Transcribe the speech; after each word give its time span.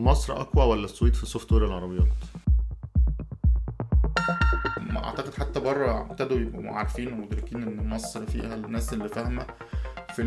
مصر 0.00 0.40
أقوى 0.40 0.64
ولا 0.66 0.84
السويد 0.84 1.14
في 1.14 1.26
software 1.26 1.64
العربيات؟ 1.66 2.08
أعتقد 4.96 5.34
حتى 5.34 5.60
بره 5.60 6.00
ابتدوا 6.00 6.38
يبقوا 6.38 6.70
عارفين 6.76 7.12
ومدركين 7.12 7.62
إن 7.62 7.88
مصر 7.88 8.26
فيها 8.26 8.54
الناس 8.54 8.92
اللي 8.92 9.08
فاهمة 9.08 9.46
في 10.16 10.22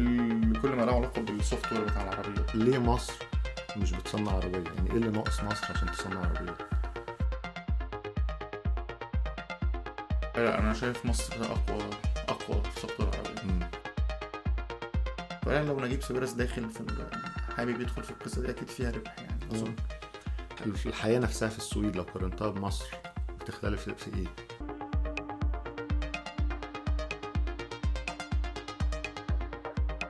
كل 0.62 0.70
ما 0.76 0.82
له 0.84 0.96
علاقة 0.96 1.22
بال 1.22 1.72
software 1.74 1.84
بتاع 1.84 2.04
العربيات. 2.04 2.56
ليه 2.56 2.78
مصر 2.78 3.14
مش 3.78 3.92
بتصنع 3.92 4.32
عربية؟ 4.32 4.72
يعني 4.76 4.90
إيه 4.92 4.98
اللي 4.98 5.10
ناقص 5.10 5.44
مصر 5.44 5.66
عشان 5.72 5.92
تصنع 5.92 6.20
عربيه 6.20 6.56
لا 10.36 10.60
أنا 10.60 10.74
شايف 10.74 11.06
مصر 11.06 11.34
أقوى 11.42 11.82
أقوى 12.30 12.62
في 12.64 12.70
ال 12.78 13.00
software 13.00 13.10
العربي 13.10 13.54
مم. 13.54 13.60
فعلا 15.46 15.68
لو 15.68 15.80
نجيب 15.80 16.04
ساويرس 16.04 16.32
داخل 16.32 16.70
في 16.70 16.84
حابب 17.58 17.82
يدخل 17.82 18.04
في 18.04 18.12
القصة 18.12 18.42
دي 18.42 18.50
أكيد 18.50 18.68
فيها 18.68 18.92
ربح 18.92 19.16
يعني. 19.20 19.33
أظن. 19.56 19.76
الحياة 20.86 21.20
نفسها 21.20 21.50
في 21.50 21.58
السويد 21.58 21.96
لو 21.96 22.04
قارنتها 22.04 22.50
بمصر 22.50 22.86
بتختلف 23.42 23.90
في 23.90 24.18
إيه؟ 24.18 24.28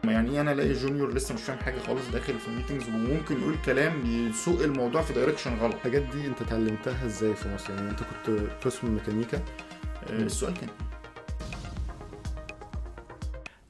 يعني 0.03 0.31
إيه 0.31 0.41
أنا 0.41 0.51
ألاقي 0.51 0.73
junior 0.73 1.13
لسه 1.13 1.33
مش 1.35 1.41
فاهم 1.41 1.57
حاجة 1.57 1.79
خالص 1.79 2.07
داخل 2.13 2.39
في 2.39 2.47
ال 2.47 2.52
meetings 2.52 2.87
وممكن 2.87 3.41
يقول 3.41 3.55
كلام 3.65 4.05
يسوق 4.05 4.61
الموضوع 4.61 5.01
في 5.01 5.13
direction 5.13 5.55
غلط. 5.57 5.73
الحاجات 5.75 6.01
دي 6.01 6.27
أنت 6.27 6.41
اتعلمتها 6.41 7.05
إزاي 7.05 7.35
في 7.35 7.53
مصر؟ 7.53 7.73
يعني 7.73 7.89
أنت 7.89 7.99
كنت 7.99 8.39
قسم 8.65 8.93
ميكانيكا. 8.93 9.37
آه، 9.37 10.09
السؤال 10.09 10.53
كان. 10.53 10.69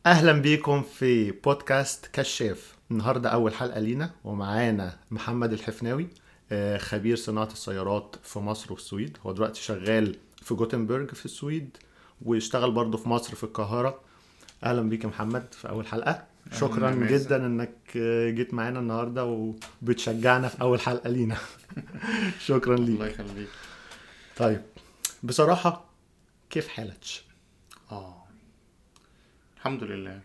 أهلا 0.05 0.31
بيكم 0.31 0.81
في 0.81 1.31
بودكاست 1.31 2.09
كشاف. 2.13 2.72
النهارده 2.91 3.29
أول 3.29 3.53
حلقة 3.53 3.79
لينا 3.79 4.11
ومعانا 4.23 4.97
محمد 5.11 5.53
الحفناوي 5.53 6.07
آه، 6.51 6.77
خبير 6.77 7.15
صناعة 7.15 7.45
السيارات 7.51 8.15
في 8.23 8.39
مصر 8.39 8.73
والسويد 8.73 9.17
هو 9.25 9.31
دلوقتي 9.31 9.61
شغال 9.61 10.15
في 10.41 10.53
جوتنبرج 10.53 11.13
في 11.13 11.25
السويد 11.25 11.77
ويشتغل 12.25 12.71
برضه 12.71 12.97
في 12.97 13.09
مصر 13.09 13.35
في 13.35 13.43
القاهرة. 13.43 13.99
أهلا 14.63 14.89
بيك 14.89 15.03
يا 15.03 15.09
محمد 15.09 15.53
في 15.53 15.69
أول 15.69 15.87
حلقة. 15.87 16.23
شكرا. 16.51 16.91
جدا 16.91 17.45
إنك 17.45 17.73
آه، 17.97 18.29
جيت 18.29 18.53
معانا 18.53 18.79
النهارده 18.79 19.25
وبتشجعنا 19.25 20.47
في 20.47 20.61
أول 20.61 20.81
حلقة 20.81 21.09
لينا. 21.09 21.37
شكرا 22.47 22.75
الله 22.75 23.05
ليك 23.05 23.13
يخليك. 23.19 23.49
طيب 24.37 24.61
بصراحة 25.23 25.85
كيف 26.49 26.67
حالك؟ 26.67 27.03
آه. 27.91 28.23
الحمد 29.57 29.83
لله. 29.83 30.21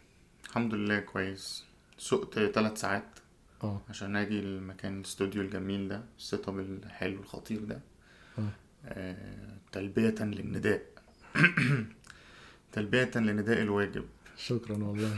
الحمد 0.49 0.75
لله 0.75 0.99
كويس. 1.01 1.68
سقت 1.99 2.39
ثلاث 2.39 2.81
ساعات 2.81 3.19
آه. 3.65 3.81
عشان 3.89 4.17
أجي 4.17 4.41
المكان 4.41 4.99
الاستوديو 4.99 5.43
الجميل 5.43 5.89
ده 5.89 6.03
السيت 6.19 6.49
أب 6.49 6.59
الحلو 6.59 7.21
الخطير 7.21 7.65
ده. 7.65 7.81
آه. 8.39 8.43
آه، 8.87 9.57
تلبية 9.73 10.15
للنداء. 10.21 10.83
تلبية 12.73 13.11
لنداء 13.17 13.63
الواجب. 13.63 14.05
شكرا 14.37 14.77
والله. 14.85 15.17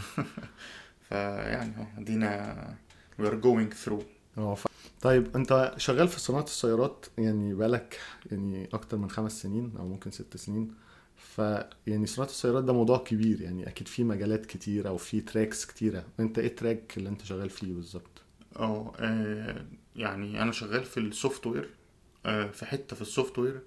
فيعني 1.09 1.73
ادينا 1.99 2.75
we 3.21 3.25
are 3.25 3.43
going 3.43 3.85
through. 3.85 4.05
آه. 4.39 4.57
طيب 5.01 5.37
أنت 5.37 5.75
شغال 5.77 6.09
في 6.09 6.21
صناعة 6.21 6.43
السيارات 6.43 7.07
يعني 7.19 7.55
بقالك 7.55 7.99
يعني 8.33 8.69
أكتر 8.73 8.97
من 8.97 9.11
خمس 9.11 9.43
سنين 9.43 9.73
أو 9.79 9.89
ممكن 9.89 10.11
ست 10.11 10.37
سنين. 10.37 10.75
ف 11.37 11.39
يعني 11.87 12.07
صناعة 12.07 12.29
السيارات 12.29 12.65
ده 12.65 12.73
موضوع 12.73 12.99
كبير 12.99 13.41
يعني 13.41 13.69
أكيد 13.69 13.89
في 13.89 14.05
مجالات 14.05 14.47
كتيرة 14.47 14.91
وفي 14.91 15.21
tracks 15.21 15.67
كتيرة. 15.67 16.05
أنت 16.21 16.39
إيه 16.39 16.47
ال 16.47 16.55
track 16.55 16.95
اللي 16.97 17.09
أنت 17.09 17.25
شغال 17.25 17.51
فيه 17.51 17.73
بالظبط؟ 17.75 18.23
آه 18.57 19.67
يعني 19.97 20.43
أنا 20.43 20.53
شغال 20.53 20.85
في 20.85 21.01
ال 21.01 21.47
software 21.47 21.71
آه، 22.27 22.47
في 22.47 22.67
حتة 22.67 22.97
في 22.97 23.03
ال 23.03 23.39
software 23.39 23.61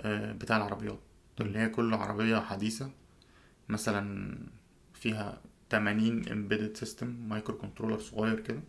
آه، 0.00 0.32
بتاع 0.32 0.56
العربيات. 0.56 0.98
اللي 1.40 1.58
هي 1.58 1.68
كل 1.68 1.94
عربية 1.94 2.36
حديثة 2.40 2.90
مثلا 3.68 4.34
فيها 4.94 5.40
80 5.70 6.28
embedded 6.28 6.76
system 6.76 7.28
microcontroller 7.28 7.98
صغير 7.98 8.40
كده. 8.40 8.60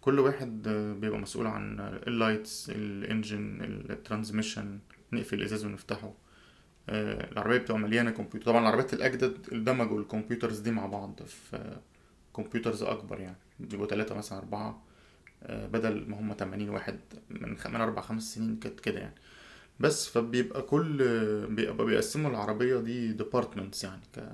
كل 0.00 0.18
واحد 0.18 0.68
آه، 0.68 0.92
بيبقى 0.92 1.18
مسؤول 1.18 1.46
عن 1.46 1.80
ال 1.80 1.93
lights 1.93 2.70
ال 2.70 2.83
engine 2.83 3.58
ال 3.90 3.97
transmission 3.97 4.78
نقفل 5.12 5.36
الإزاز 5.38 5.64
ونفتحه. 5.64 6.23
العربية 6.88 7.58
بتبقى 7.58 7.78
مليانة 7.80 8.10
كمبيوتر. 8.10 8.46
طبعا 8.46 8.60
العربيات 8.60 8.92
الأجدد 8.94 9.64
دمجوا 9.64 10.00
ال 10.00 10.06
computers 10.06 10.58
دي 10.58 10.70
مع 10.70 10.86
بعض 10.86 11.22
في 11.22 11.56
آه، 11.56 11.80
computers 12.36 12.82
أكبر 12.82 13.20
يعني. 13.20 13.36
بيبقوا 13.60 13.86
ثلاثة 13.86 14.14
مثلا 14.14 14.38
أربعة 14.38 14.82
آه، 15.42 15.66
بدل 15.66 16.08
ما 16.08 16.20
هم 16.20 16.34
80 16.34 16.68
واحد 16.68 16.98
من 17.30 17.56
من 17.66 17.80
أربع 17.80 18.02
خمس 18.02 18.34
سنين 18.34 18.56
كانت 18.56 18.80
كده 18.80 19.00
يعني. 19.00 19.14
بس 19.80 20.08
فبيبقى 20.08 20.62
كل 20.62 20.98
بيبقى 21.46 21.86
بيقسموا 21.86 22.30
العربية 22.30 22.76
دي 22.76 23.12
departments 23.12 23.84
يعني. 23.84 24.02
ك 24.16 24.28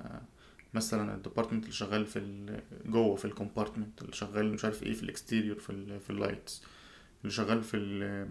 مثلا 0.73 1.15
ال 1.15 1.19
department 1.19 1.63
اللي 1.63 1.73
شغال 1.75 2.05
في 2.05 2.19
ال... 2.19 2.61
جوه 2.85 3.15
في 3.15 3.25
ال 3.25 3.31
compartment 3.31 4.01
اللي 4.01 4.13
شغال 4.13 4.53
مش 4.53 4.65
عارف 4.65 4.83
إيه 4.83 4.93
في 4.93 5.03
ال 5.03 5.09
exterior 5.09 5.59
في 5.59 5.69
ال... 5.69 5.99
في 5.99 6.09
ال 6.09 6.17
lights 6.17 6.63
اللي 7.21 7.33
شغال 7.33 7.63
في. 7.63 7.77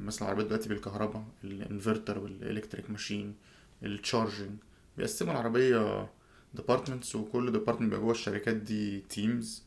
مثلا 0.04 0.22
العربيات 0.22 0.46
دلوقتي 0.46 0.68
بالكهرباء 0.68 1.24
ال 1.44 1.53
inverter 1.53 2.18
وال 2.18 2.33
electric 2.33 2.90
machine. 2.90 3.34
ال 3.82 3.90
charging 3.90 4.50
بيقسموا 4.96 5.32
العربية 5.32 6.08
departments 6.54 7.16
وكل 7.16 7.52
department 7.52 7.82
بيبقى 7.90 8.00
جوه 8.00 8.10
الشركات 8.12 8.56
دي 8.56 9.00
teams 9.00 9.62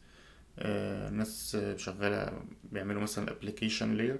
آه، 0.59 1.09
ناس 1.09 1.57
شغالة 1.75 2.43
بيعملوا 2.71 3.01
مثلا 3.01 3.23
ال 3.27 3.33
application 3.33 3.93
layer 3.93 4.19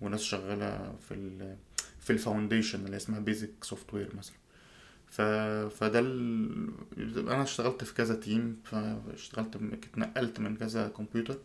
وناس 0.00 0.20
شغالة 0.22 0.94
في 1.08 1.14
ال 1.14 1.56
في 2.00 2.10
ال 2.12 2.19
foundation 2.19 2.84
اللي 2.86 2.96
اسمها 2.96 3.20
basic 3.20 3.50
software 3.64 4.16
مثلا. 4.16 4.36
ف... 5.06 5.20
فده 5.80 5.98
ال... 6.00 6.68
أنا 7.28 7.42
اشتغلت 7.42 7.84
في 7.84 7.94
كذا 7.94 8.14
team 8.14 8.60
فاشتغلت 8.64 9.56
اتنقلت 9.56 10.40
من 10.40 10.56
كذا 10.56 10.88
كمبيوتر 10.88 11.38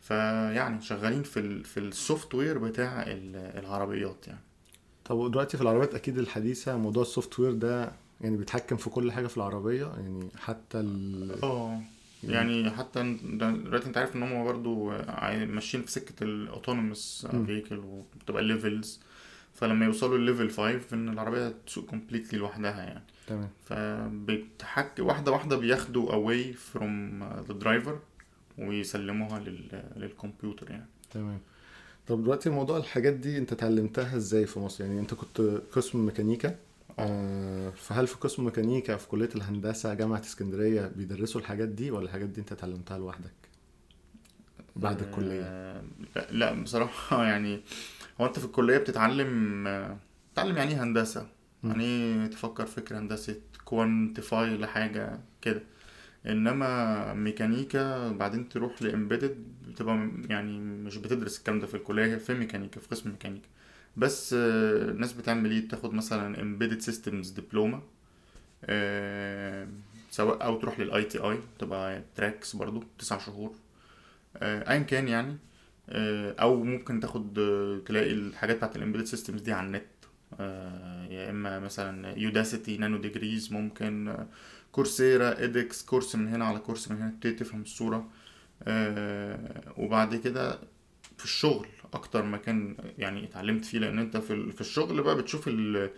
فيعني 0.00 0.82
شغالين 0.82 1.22
في 1.22 1.40
ال... 1.40 1.64
في 1.64 1.80
ال 1.80 2.34
software 2.34 2.58
بتاع 2.58 3.02
ال- 3.02 3.36
العربيات 3.58 4.28
يعني. 4.28 4.40
طب 5.08 5.30
دلوقتي 5.30 5.56
في 5.56 5.62
العربيات 5.62 5.94
أكيد 5.94 6.18
الحديثة 6.18 6.76
موضوع 6.76 7.02
ال 7.02 7.40
software 7.40 7.52
ده 7.52 7.92
يعني 8.20 8.36
بيتحكم 8.36 8.76
في 8.76 8.90
كل 8.90 9.12
حاجة 9.12 9.26
في 9.26 9.36
العربية 9.36 9.86
يعني 9.86 10.28
حتى 10.38 10.80
ال... 10.80 11.42
آه 11.42 11.80
يعني 12.24 12.70
حتى 12.70 13.16
دلوقتي 13.24 13.86
أنت 13.86 13.96
عارف 13.96 14.16
إن 14.16 14.22
هم 14.22 14.44
برضو 14.44 14.90
ماشيين 15.46 15.82
في 15.84 15.90
سكة 15.92 16.24
ال 16.24 16.33
autonomous 16.33 17.26
مم. 17.32 17.46
vehicle 17.46 17.78
وبتبقى 17.78 18.42
levels 18.42 19.00
فلما 19.54 19.86
يوصلوا 19.86 20.16
ال 20.18 20.23
level 20.23 20.50
5 20.50 20.80
إن 20.92 21.08
العربية 21.08 21.54
تسوق 21.66 21.84
completely 21.84 22.38
لوحدها 22.38 22.82
يعني. 22.84 23.02
تمام. 23.26 23.48
فبتحك 23.66 24.92
واحدة 24.98 25.32
واحدة 25.32 25.56
بياخدوا 25.56 26.10
away 26.12 26.54
from 26.54 27.22
the 27.50 27.64
driver 27.64 27.94
ويسلموها 28.58 29.38
لل... 29.40 29.82
للكمبيوتر 29.96 30.70
يعني. 30.70 30.86
تمام. 31.10 31.38
طب 32.08 32.22
دلوقتي 32.22 32.50
موضوع 32.50 32.76
الحاجات 32.76 33.14
دي 33.14 33.38
انت 33.38 33.52
اتعلمتها 33.52 34.16
إزاي 34.16 34.46
في 34.46 34.60
مصر؟ 34.60 34.84
يعني 34.84 35.00
انت 35.00 35.14
كنت 35.14 35.40
قسم 35.72 36.06
ميكانيكا 36.06 36.56
آه 36.98 37.70
فهل 37.70 38.06
في 38.06 38.16
قسم 38.16 38.44
ميكانيكا 38.44 38.96
في 38.96 39.08
كلية 39.08 39.28
الهندسة 39.34 39.94
جامعة 39.94 40.20
اسكندرية 40.20 40.86
بيدرسوا 40.86 41.40
الحاجات 41.40 41.68
دي 41.68 41.90
ولا 41.90 42.04
الحاجات 42.04 42.28
دي 42.28 42.40
انت 42.40 42.52
اتعلمتها 42.52 42.98
لوحدك؟ 42.98 43.32
بعد 44.76 45.02
الكلية. 45.02 45.42
آه، 45.42 45.82
لا, 46.16 46.26
لا 46.30 46.62
بصراحة 46.62 47.24
يعني 47.30 47.60
هو 48.20 48.26
انت 48.26 48.38
في 48.38 48.44
الكلية 48.44 48.78
بتتعلم 48.78 49.64
آه، 49.66 49.96
بتتعلم 50.32 50.56
يعني 50.56 50.70
إيه 50.70 50.82
هندسة. 50.82 51.26
يعني 51.64 51.84
إيه 51.84 52.26
تفكر 52.26 52.66
فكرة 52.66 52.98
هندسة 52.98 53.36
quantify 53.64 54.56
لحاجة 54.56 55.20
كده. 55.42 55.62
إنما 56.26 57.14
ميكانيكا 57.14 58.12
بعدين 58.12 58.48
تروح 58.48 58.82
ل 58.82 58.89
embedded 58.89 59.44
بتبقى 59.66 60.10
يعني 60.28 60.58
مش 60.58 60.96
بتدرس 60.96 61.38
الكلام 61.38 61.60
ده 61.60 61.66
في 61.66 61.74
الكلية 61.74 62.04
هي 62.04 62.18
في 62.18 62.34
ميكانيكا 62.34 62.80
في 62.80 62.88
قسم 62.88 63.10
ميكانيكا. 63.10 63.48
بس 63.96 64.34
آه، 64.38 64.90
الناس 64.90 65.12
بتعمل 65.12 65.50
إيه؟ 65.50 65.60
بتاخد 65.60 65.94
مثلا 65.94 66.40
embedded 66.42 66.80
systems 66.80 67.30
دبلومة 67.30 67.82
آه، 68.64 69.68
سواء 70.10 70.44
أو 70.44 70.60
تروح 70.60 70.80
لل 70.80 71.04
ITI 71.04 71.38
تبقى 71.58 72.02
tracks 72.16 72.56
برضو 72.56 72.84
تسع 72.98 73.18
شهور. 73.18 73.54
آه، 74.36 74.70
ايا 74.72 74.78
كان 74.78 75.08
يعني. 75.08 75.36
آه، 75.88 76.34
أو 76.40 76.64
ممكن 76.64 77.00
تاخد 77.00 77.34
تلاقي 77.86 78.12
الحاجات 78.12 78.56
بتاعت 78.56 78.76
ال 78.76 78.79
embedded 78.79 79.04
systems 79.04 79.40
دي 79.42 79.52
على 79.52 79.66
النت. 79.66 79.86
يا 81.10 81.30
إما 81.30 81.58
مثلا 81.60 82.18
Udacity 82.18 82.76
nanodegrees 82.76 83.52
ممكن 83.52 84.16
Coursera 84.72 85.44
edX 85.44 85.82
كورس 85.82 86.16
من 86.16 86.28
هنا 86.28 86.44
على 86.44 86.58
كورس 86.58 86.90
من 86.90 86.96
هنا 86.96 87.10
تبتدي 87.10 87.32
تفهم 87.32 87.62
الصورة. 87.62 87.96
آه، 87.96 88.04
وبعد 89.76 90.16
كده 90.16 90.58
في 91.18 91.24
الشغل 91.24 91.66
أكتر 91.94 92.24
مكان 92.24 92.76
يعني 92.98 93.24
اتعلمت 93.24 93.64
فيه 93.64 93.78
لأن 93.78 93.98
أنت 93.98 94.16
في 94.16 94.52
في 94.52 94.60
الشغل 94.60 95.02
بقى 95.02 95.16
بتشوف 95.16 95.48
ال 95.48 95.90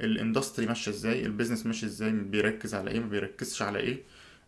ال 0.00 0.07
industry 0.07 0.66
ماشية 0.66 0.90
إزاي 0.90 1.26
ال 1.26 1.30
business 1.30 1.66
ماشي 1.66 1.86
إزاي 1.86 2.10
بيركز 2.10 2.74
على 2.74 2.90
إيه 2.90 3.00
ما 3.00 3.06
بيركزش 3.06 3.62
على 3.62 3.78
إيه. 3.78 4.02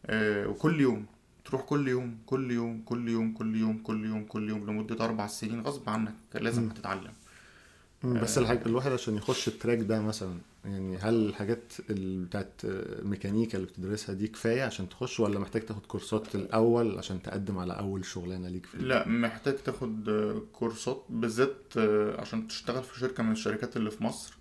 آه، 0.07 0.47
وكل 0.49 0.81
يوم 0.81 1.07
تروح 1.45 1.63
كل 1.63 1.89
يوم 1.89 2.19
كل 2.27 2.51
يوم 2.51 2.83
كل 2.85 3.09
يوم 3.09 3.33
كل 3.33 3.57
يوم 3.57 3.79
كل 3.83 4.05
يوم 4.05 4.25
كل 4.25 4.49
يوم 4.49 4.71
لمدة 4.71 5.05
أربع 5.05 5.27
سنين 5.27 5.61
غصب 5.61 5.89
عنك 5.89 6.15
لازم. 6.35 6.69
هتتعلم 6.69 7.13
بس 8.05 8.39
الحاج... 8.39 8.61
الواحد 8.67 8.93
عشان 8.93 9.17
يخش 9.17 9.49
ال 9.49 9.54
track 9.54 9.79
ده 9.79 10.01
مثلا 10.03 10.35
يعني 10.73 10.97
هل 10.97 11.15
الحاجات 11.29 11.73
ال- 11.91 12.25
بتاعت 12.25 12.61
ميكانيكا 13.03 13.59
اللي 13.59 13.67
بتدرسها 13.69 14.15
دي 14.15 14.29
كفاية 14.29 14.63
عشان 14.63 14.89
تخش 14.89 15.21
ولا 15.21 15.39
محتاج 15.39 15.63
تاخد 15.67 15.87
كورسات 15.87 16.35
الأول 16.35 16.99
عشان 16.99 17.23
تقدم 17.23 17.59
على 17.59 17.73
أول 17.73 18.05
شغلانة 18.05 18.49
ليك 18.49 18.67
في 18.67 18.79
لا 18.79 19.09
محتاج 19.09 19.55
تاخد 19.57 20.09
آه، 20.09 20.43
كورسات 20.53 21.05
بالذات 21.11 21.57
آه، 21.77 22.21
عشان 22.21 22.49
تشتغل 22.49 22.83
في 22.83 22.99
شركة 23.01 23.23
من 23.23 23.33
الشركات 23.33 23.77
اللي 23.77 23.91
في 23.91 24.05
مصر. 24.05 24.39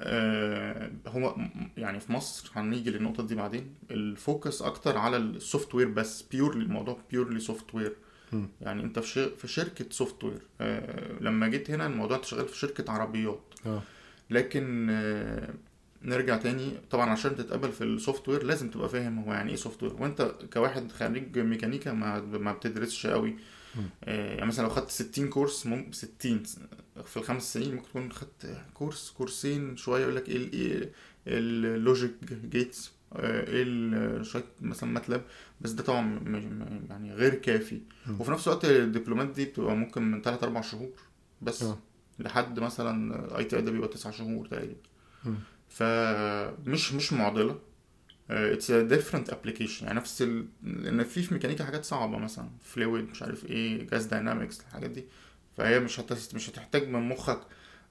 آه، 0.00 0.90
هو 1.06 1.36
يعني 1.76 2.00
في 2.00 2.12
مصر 2.12 2.50
هنيجي 2.54 2.90
للنقطة 2.90 3.26
دي 3.26 3.34
بعدين. 3.34 3.74
ال 3.90 4.02
focus 4.02 4.62
أكتر 4.62 4.98
على 4.98 5.16
ال 5.16 5.74
software 5.74 5.88
بس 5.88 6.22
purely 6.22 6.64
الموضوع 6.64 6.98
purely 7.10 7.40
software. 7.40 7.96
يعني 8.60 8.82
أنت 8.82 8.98
في 8.98 9.30
في 9.36 9.48
شركة 9.48 9.84
software. 9.90 10.42
لما 11.20 11.48
جيت 11.48 11.70
هنا 11.70 11.86
الموضوع 11.86 12.16
أنت 12.16 12.24
شغال 12.24 12.48
في 12.48 12.58
شركة 12.58 12.92
عربيات. 12.92 13.40
آه. 13.66 13.82
لكن 14.32 14.86
آه، 14.90 15.54
نرجع 16.02 16.36
تاني. 16.36 16.70
طبعا 16.90 17.10
عشان 17.10 17.36
تتقبل 17.36 17.72
في 17.72 17.84
ال 17.84 18.28
software 18.28 18.42
لازم 18.42 18.70
تبقى 18.70 18.88
فاهم 18.88 19.18
هو 19.18 19.32
يعني 19.32 19.50
إيه 19.50 19.56
software. 19.56 19.94
وأنت 20.02 20.32
كواحد 20.52 20.92
خريج 20.92 21.38
ميكانيكا 21.38 21.92
ما 21.92 22.20
ما 22.20 22.52
بتدرسش 22.52 23.06
قوي. 23.06 23.36
آه، 24.04 24.34
يعني 24.34 24.46
مثلا 24.46 24.64
لو 24.64 24.70
خدت 24.70 24.90
60 24.90 25.28
كورس 25.28 25.66
ممكن 25.66 25.92
60 25.92 26.42
في 27.04 27.16
الخمس 27.16 27.52
سنين 27.52 27.74
ممكن 27.74 27.88
تكون 27.88 28.12
خدت 28.12 28.56
كورس 28.74 29.10
كورسين 29.10 29.76
شوية 29.76 30.02
يقول 30.02 30.16
لك 30.16 30.28
إيه 30.28 30.36
ال- 30.46 30.90
ال 31.26 31.40
logic 31.40 32.12
gates 32.50 32.92
إيه 33.16 33.62
ال- 33.62 34.26
شوية 34.26 34.44
مثلا 34.60 34.90
MATLAB 34.90 35.22
بس 35.60 35.70
ده 35.70 35.82
طبعا 35.82 36.20
يعني 36.90 37.14
غير 37.14 37.34
كافي. 37.34 37.80
وفي 38.20 38.30
نفس 38.30 38.48
الوقت 38.48 38.64
الدبلومات 38.64 39.28
دي 39.28 39.44
بتبقى 39.44 39.76
ممكن 39.76 40.02
من 40.10 40.22
3 40.22 40.44
4 40.44 40.62
شهور 40.62 40.90
بس. 41.42 41.62
لحد 42.22 42.60
مثلا 42.60 43.38
ITI 43.38 43.62
ده 43.62 43.70
بيبقى 43.70 43.88
9 43.88 44.12
شهور 44.12 44.46
تقريبا. 44.46 44.74
فمش 45.68 46.92
مش 46.92 47.12
معضلة. 47.12 47.58
it's 48.30 48.70
a 48.70 48.82
different 48.82 49.30
application 49.30 49.86
يعني 49.86 49.98
نفس 49.98 50.22
ال... 50.22 50.46
لأن 50.62 51.04
في 51.04 51.22
في 51.22 51.34
ميكانيكا 51.34 51.64
حاجات 51.64 51.84
صعبة 51.84 52.18
مثلا. 52.18 52.48
fluid 52.64 53.10
مش 53.10 53.22
عارف 53.22 53.44
إيه 53.44 53.86
gas 53.86 54.04
dynamics 54.06 54.60
الحاجات 54.60 54.90
دي. 54.90 55.04
فهي 55.56 55.80
مش 55.80 56.00
هت... 56.00 56.34
مش 56.34 56.50
هتحتاج 56.50 56.88
من 56.88 57.08
مخك 57.08 57.40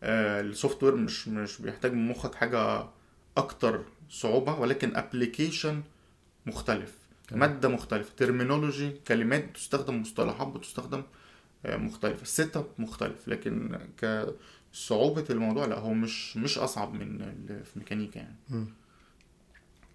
ال 0.03 0.83
software 0.83 0.95
مش 0.95 1.27
مش 1.27 1.61
بيحتاج 1.61 1.93
من 1.93 2.07
مخك 2.07 2.35
حاجة 2.35 2.87
أكتر 3.37 3.83
صعوبة 4.09 4.59
ولكن 4.59 4.95
application 4.95 5.81
مختلف. 6.45 6.93
مادة 7.31 7.69
مختلفة. 7.69 8.11
terminology 8.17 8.91
كلمات 9.07 9.49
بتستخدم 9.49 10.01
مصطلحات 10.01 10.47
بتستخدم 10.47 11.03
آه، 11.65 11.77
مختلفة. 11.77 12.21
ال 12.21 12.57
setup 12.57 12.65
مختلف. 12.77 13.27
لكن 13.27 13.79
كصعوبة 13.97 15.25
الموضوع 15.29 15.65
لا 15.65 15.79
هو 15.79 15.93
مش 15.93 16.37
مش 16.37 16.57
أصعب 16.57 16.93
من 16.93 17.01
اللي 17.21 17.63
في 17.63 17.79
ميكانيكا 17.79 18.19
يعني. 18.19 18.35
مم. 18.49 18.65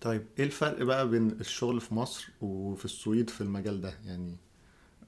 طيب 0.01 0.27
إيه 0.39 0.45
الفرق 0.45 0.83
بقى 0.83 1.09
بين 1.09 1.31
الشغل 1.31 1.81
في 1.81 1.95
مصر 1.95 2.29
وفي 2.41 2.85
السويد 2.85 3.31
في 3.31 3.41
المجال 3.41 3.81
ده؟ 3.81 3.95
يعني 4.07 4.37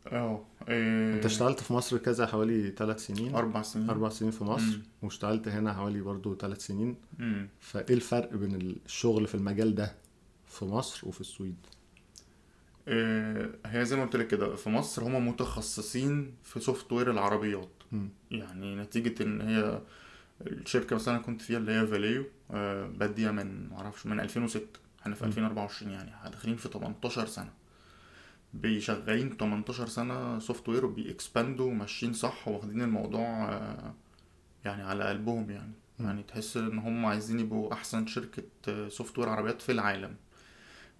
آه 0.07 0.45
إيه، 0.69 1.15
أنت 1.15 1.25
اشتغلت 1.25 1.61
في 1.61 1.73
مصر 1.73 1.99
كذا 1.99 2.27
حوالي 2.27 2.71
ثلاث 2.71 3.07
سنين. 3.07 3.35
أربع 3.35 3.63
سنين. 3.63 3.91
أربع 3.91 4.09
سنين 4.09 4.31
في 4.31 4.45
مصر 4.45 4.65
مم. 4.77 4.83
واشتغلت 5.03 5.49
هنا 5.49 5.73
حوالي 5.73 6.01
برضو 6.01 6.35
ثلاث 6.35 6.67
سنين. 6.67 6.97
مم. 7.19 7.49
فإيه 7.61 7.95
الفرق 7.95 8.35
بين 8.35 8.55
الشغل 8.87 9.27
في 9.27 9.35
المجال 9.35 9.75
ده 9.75 9.95
في 10.47 10.65
مصر 10.65 11.09
وفي 11.09 11.21
السويد؟ 11.21 11.57
هي 13.67 13.85
زي 13.85 13.97
ما 13.97 14.03
قلت 14.03 14.17
لك 14.17 14.27
كده 14.27 14.57
في 14.57 14.71
مصر 14.71 15.03
هم 15.03 15.29
متخصصين 15.29 16.35
في 16.45 16.61
software 16.61 17.11
العربيات. 17.11 17.71
يعني 18.31 18.77
نتيجة 18.77 19.23
إن 19.23 19.41
هي 19.41 19.81
الشركة 20.47 20.97
مثلا 20.97 21.15
أنا 21.15 21.23
كنت 21.23 21.43
فيها 21.43 21.59
اللي 21.59 21.73
هي 21.73 21.87
Valeo 21.87 22.25
آه، 22.51 22.87
بادية 22.87 23.31
من 23.31 23.69
معرفش 23.69 24.07
من 24.07 24.21
2006 24.21 24.67
إحنا 25.03 25.15
في 25.15 25.25
مم. 25.25 25.29
2024 25.29 25.93
يعني 25.93 26.31
داخلين 26.31 26.57
في 26.57 26.69
18 26.69 27.27
سنة 27.27 27.51
بيشغلين 28.55 29.37
18 29.37 29.87
سنة 29.87 30.39
software 30.39 30.85
وبي 30.87 31.11
expand 31.11 31.59
وا 31.59 31.67
وماشيين 31.67 32.13
صح 32.13 32.49
واخدين 32.49 32.83
الموضوع 32.83 33.49
آه، 33.53 33.95
يعني 34.65 34.83
على 34.83 35.05
قلبهم 35.05 35.51
يعني 35.51 35.73
مم. 35.99 36.07
يعني 36.07 36.23
تحس 36.23 36.57
إن 36.57 36.79
هم 36.79 37.07
عايزين 37.07 37.41
يبقوا 37.41 37.73
أحسن 37.73 38.07
شركة 38.07 38.89
software 38.89 39.29
عربيات 39.29 39.63
في 39.63 39.73
العالم 39.73 40.17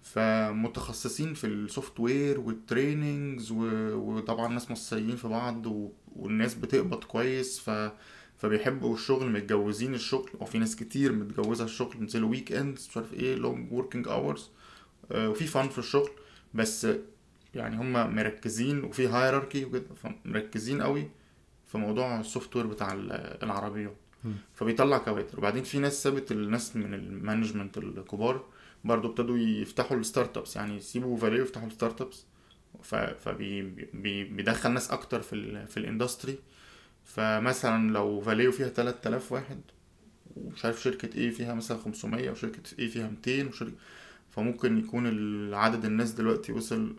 فمتخصصين 0.01 1.33
في 1.33 1.47
ال 1.47 1.53
software 1.53 1.99
وال 1.99 2.39
trainings. 2.39 3.51
وطبعا 3.51 4.47
ناس 4.53 4.71
مصريين 4.71 5.15
في 5.15 5.27
بعض. 5.27 5.65
والناس 6.15 6.53
بتقبض 6.55 7.03
كويس 7.03 7.59
ف... 7.59 7.91
فبيحبوا 8.37 8.93
الشغل 8.93 9.31
متجوزين 9.31 9.93
الشغل 9.93 10.29
وفي 10.39 10.59
ناس 10.59 10.75
كتير 10.75 11.11
متجوزة 11.11 11.63
الشغل 11.65 11.97
بينزلوا 11.97 12.29
weekends 12.29 12.87
مش 12.91 12.97
عارف 12.97 13.13
إيه 13.13 13.35
long 13.35 13.71
working 13.73 14.07
hours 14.07 14.49
وفي 15.11 15.47
fun 15.47 15.69
في 15.69 15.77
الشغل 15.77 16.09
بس 16.53 16.87
يعني 17.55 17.77
هم 17.77 18.15
مركزين 18.15 18.83
وفي 18.83 19.07
hierarchy 19.07 19.65
وكده 19.65 19.83
مركزين 20.25 20.81
قوي 20.81 21.09
في 21.65 21.77
موضوع 21.77 22.19
ال 22.19 22.55
software 22.55 22.67
بتاع 22.67 22.93
ال- 22.93 23.43
العربيات. 23.43 23.95
فبيطلع 24.53 24.97
كوادر 24.97 25.37
وبعدين 25.37 25.63
في 25.63 25.79
ناس 25.79 26.03
سابت 26.03 26.31
الناس 26.31 26.75
من 26.75 26.93
ال 26.93 27.01
management 27.01 27.77
الكبار 27.77 28.43
برضو 28.83 29.07
ابتدوا 29.09 29.37
يفتحوا 29.37 29.97
ال 29.97 30.37
startups 30.37 30.55
يعني 30.55 30.77
يسيبوا 30.77 31.17
Valeo 31.17 31.43
يفتحوا 31.43 31.67
ال 31.67 32.01
startups 32.01 32.25
فبيدخل 33.19 34.71
ناس 34.71 34.91
أكتر 34.91 35.21
في 35.21 35.65
في 35.67 35.77
ال 35.77 35.84
industry 35.84 36.39
فمثلا 37.03 37.91
لو 37.93 38.21
Valeo 38.21 38.51
فيها 38.51 38.69
3000 38.69 39.31
واحد 39.31 39.61
ومش 40.35 40.65
عارف 40.65 40.81
شركة 40.81 41.17
إيه 41.17 41.29
فيها 41.31 41.53
مثلا 41.53 41.77
500 41.77 42.29
وشركة 42.31 42.61
إيه 42.79 42.87
فيها 42.87 43.07
200 43.25 43.47
وشركة 43.49 43.73
فممكن 44.31 44.77
يكون 44.77 45.07
العدد 45.07 45.85
الناس 45.85 46.11
دلوقتي 46.11 46.51
وصل 46.51 46.95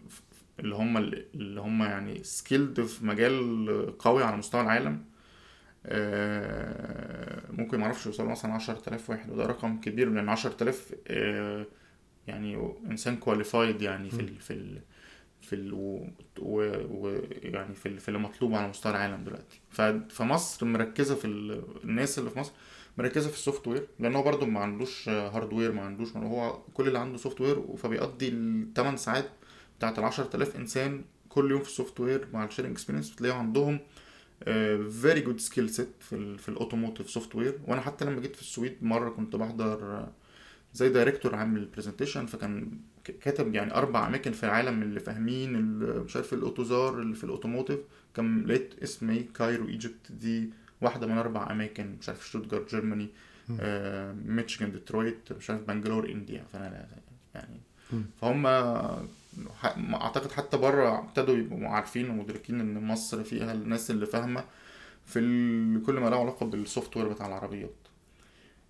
اللي 0.60 0.74
هم 0.74 0.96
اللي 0.96 1.60
هم 1.60 1.82
يعني 1.82 2.24
skilled 2.24 2.80
في 2.80 3.04
مجال 3.06 3.98
قوي 3.98 4.22
على 4.24 4.36
مستوى 4.36 4.60
العالم. 4.60 5.04
ممكن 7.50 7.80
معرفش 7.80 8.06
يوصلوا 8.06 8.30
مثلا 8.30 8.52
10000 8.52 9.10
واحد 9.10 9.30
وده 9.30 9.46
رقم 9.46 9.80
كبير 9.80 10.10
لأن 10.10 10.28
10000 10.28 10.94
آه، 11.08 11.66
يعني 12.26 12.72
إنسان 12.90 13.16
qualified 13.16 13.82
يعني 13.82 14.10
في 14.10 14.20
ال 14.20 14.36
في 14.40 14.52
ال 14.52 14.80
في 15.42 15.52
ال 15.56 15.72
و 15.74 16.06
و- 16.38 16.86
و 16.90 17.20
يعني 17.42 17.74
في 17.74 17.86
ال- 17.86 17.98
في 17.98 18.08
اللي 18.08 18.18
مطلوب 18.18 18.54
على 18.54 18.68
مستوى 18.68 18.92
العالم 18.92 19.24
دلوقتي. 19.24 19.60
فمصر 20.10 20.66
مركزة 20.66 21.14
في 21.14 21.24
ال- 21.24 21.64
الناس 21.84 22.18
اللي 22.18 22.30
في 22.30 22.38
مصر 22.38 22.52
مركزة 22.98 23.28
في 23.28 23.34
ال 23.34 23.68
software 23.68 23.86
لأن 23.98 24.14
هو 24.14 24.22
برضه 24.22 24.46
ما 24.46 24.60
عندوش 24.60 25.08
hardware 25.08 25.72
ما 25.72 25.82
عندوش 25.82 26.16
هو 26.16 26.58
كل 26.74 26.88
اللي 26.88 26.98
عنده 26.98 27.18
software 27.18 27.76
فبيقضي 27.76 28.28
الثمان 28.28 28.96
ساعات 28.96 29.30
بتاعت 29.78 29.98
ال 29.98 30.04
10000 30.04 30.56
إنسان 30.56 31.04
كل 31.28 31.50
يوم 31.50 31.60
في 31.62 31.68
ال 31.68 32.00
software 32.00 32.28
مع 32.32 32.44
ال 32.44 32.48
sharing 32.48 32.72
experience 32.72 33.10
بتلاقيهم 33.10 33.38
عندهم 33.38 33.78
very 34.90 35.20
good 35.20 35.40
skill 35.40 35.70
set 35.70 35.88
في 36.00 36.38
في 36.38 36.48
ال 36.48 37.10
automotive 37.10 37.34
software 37.36 37.58
وأنا 37.66 37.80
حتى 37.80 38.04
لما 38.04 38.20
جيت 38.20 38.36
في 38.36 38.42
السويد 38.42 38.76
مرة 38.82 39.10
كنت 39.10 39.36
بحضر 39.36 40.08
زي 40.74 40.88
director 40.88 41.34
عامل 41.34 41.64
presentation 41.64 42.26
فكان 42.26 42.70
كاتب 43.20 43.54
يعني 43.54 43.74
أربع 43.74 44.06
أماكن 44.06 44.32
في 44.32 44.44
العالم 44.44 44.82
اللي 44.82 45.00
فاهمين 45.00 45.52
مش 45.78 46.16
عارف 46.16 46.34
ال 46.34 46.42
AUTOSAR 46.42 47.00
اللي 47.00 47.14
في 47.14 47.24
ال 47.24 47.29
automotive 47.29 47.78
كان 48.16 48.46
لقيت 48.46 48.74
اسم 48.82 49.10
إيه 49.10 49.26
Cairo 49.34 49.68
Egypt 49.68 50.12
دي 50.12 50.50
واحدة 50.80 51.06
من 51.06 51.18
أربع 51.18 51.50
أماكن 51.52 51.96
مش 52.00 52.08
عارف 52.08 52.28
Stuttgart 52.28 52.70
Germany 52.70 53.08
مم. 53.48 53.56
آه، 53.60 54.12
Michigan 54.12 54.72
Detroit 54.72 55.32
مش 55.32 55.50
عارف 55.50 55.62
Bangalore 55.62 56.08
India 56.10 56.44
فأنا 56.52 56.86
يعني. 57.34 57.60
فهم 58.20 58.46
أعتقد 59.94 60.32
حتى 60.32 60.56
بره 60.56 60.98
ابتدوا 60.98 61.36
يبقوا 61.36 61.68
عارفين 61.68 62.10
ومدركين 62.10 62.60
إن 62.60 62.84
مصر 62.84 63.24
فيها 63.24 63.52
الناس 63.52 63.90
اللي 63.90 64.06
فاهمة 64.06 64.44
في 65.06 65.20
كل 65.86 65.94
ما 65.94 66.08
له 66.08 66.20
علاقة 66.20 66.46
بال 66.46 66.96
software 66.96 67.08
بتاع 67.08 67.26
العربيات. 67.26 67.74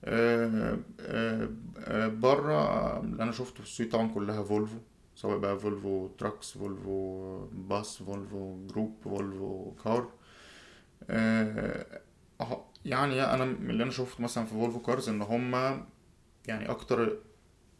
آه، 0.05 0.79
آه، 1.00 1.49
آه، 1.79 2.09
بره 2.09 3.00
اللي 3.00 3.23
أنا 3.23 3.33
شفته 3.33 3.55
في 3.55 3.61
السويد 3.69 3.90
طبعا 3.90 4.09
كلها 4.09 4.43
فولفو 4.43 4.79
سواء 5.17 5.38
بقى 5.38 5.59
Volvo 5.59 6.09
Trucks 6.09 6.52
Volvo 6.59 7.38
Bus 7.52 8.02
Volvo 8.02 8.66
Group 8.66 8.97
Volvo 9.04 9.75
Car. 9.85 10.11
يعني 12.85 13.23
أنا 13.25 13.45
اللي 13.45 13.83
أنا 13.83 13.90
شفته 13.90 14.23
مثلا 14.23 14.45
في 14.45 14.50
Volvo 14.50 14.78
Cars 14.80 15.09
إن 15.09 15.23
هما 15.23 15.87
يعني 16.47 16.71
أكتر 16.71 17.19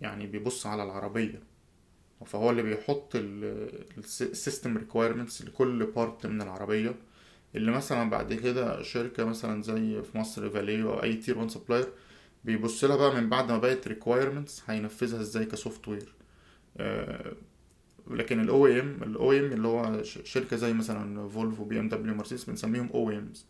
يعني 0.01 0.27
بيبص 0.27 0.67
على 0.67 0.83
العربية. 0.85 1.50
فهو 2.27 2.50
اللي 2.50 2.62
بيحط 2.62 3.12
ال 3.17 3.39
system 3.39 4.77
requirements 4.77 5.43
لكل 5.43 5.87
part 5.87 6.27
من 6.27 6.43
العربية. 6.43 6.95
اللي 7.55 7.71
مثلا 7.73 8.11
بعد 8.11 8.33
كده 8.33 8.83
شركة 8.83 9.25
مثلا 9.25 9.62
زي 9.62 10.03
في 10.03 10.19
مصر 10.19 10.50
Valeo 10.50 10.93
أو 10.93 11.03
أي 11.03 11.15
tier 11.15 11.39
1 11.39 11.50
supplier 11.50 11.87
بيبص 12.45 12.85
لها 12.85 12.97
بقى 12.97 13.15
من 13.21 13.29
بعد 13.29 13.53
ما 13.53 13.59
بقت 13.59 13.89
requirements 13.89 14.62
هينفذها 14.67 15.21
إزاي 15.21 15.45
ك 15.45 15.89
software 15.89 16.15
لكن 18.11 18.41
ال 18.41 18.67
OEM 18.67 19.03
ال 19.03 19.33
OEM 19.33 19.45
اللي 19.53 19.69
هو 19.69 20.03
شركة 20.03 20.57
زي 20.57 20.73
مثلا 20.73 21.29
فولفو 21.29 21.65
BMW 21.65 22.15
مرسيدس 22.15 22.45
بنسميهم 22.45 22.91
OEMs 22.95 23.47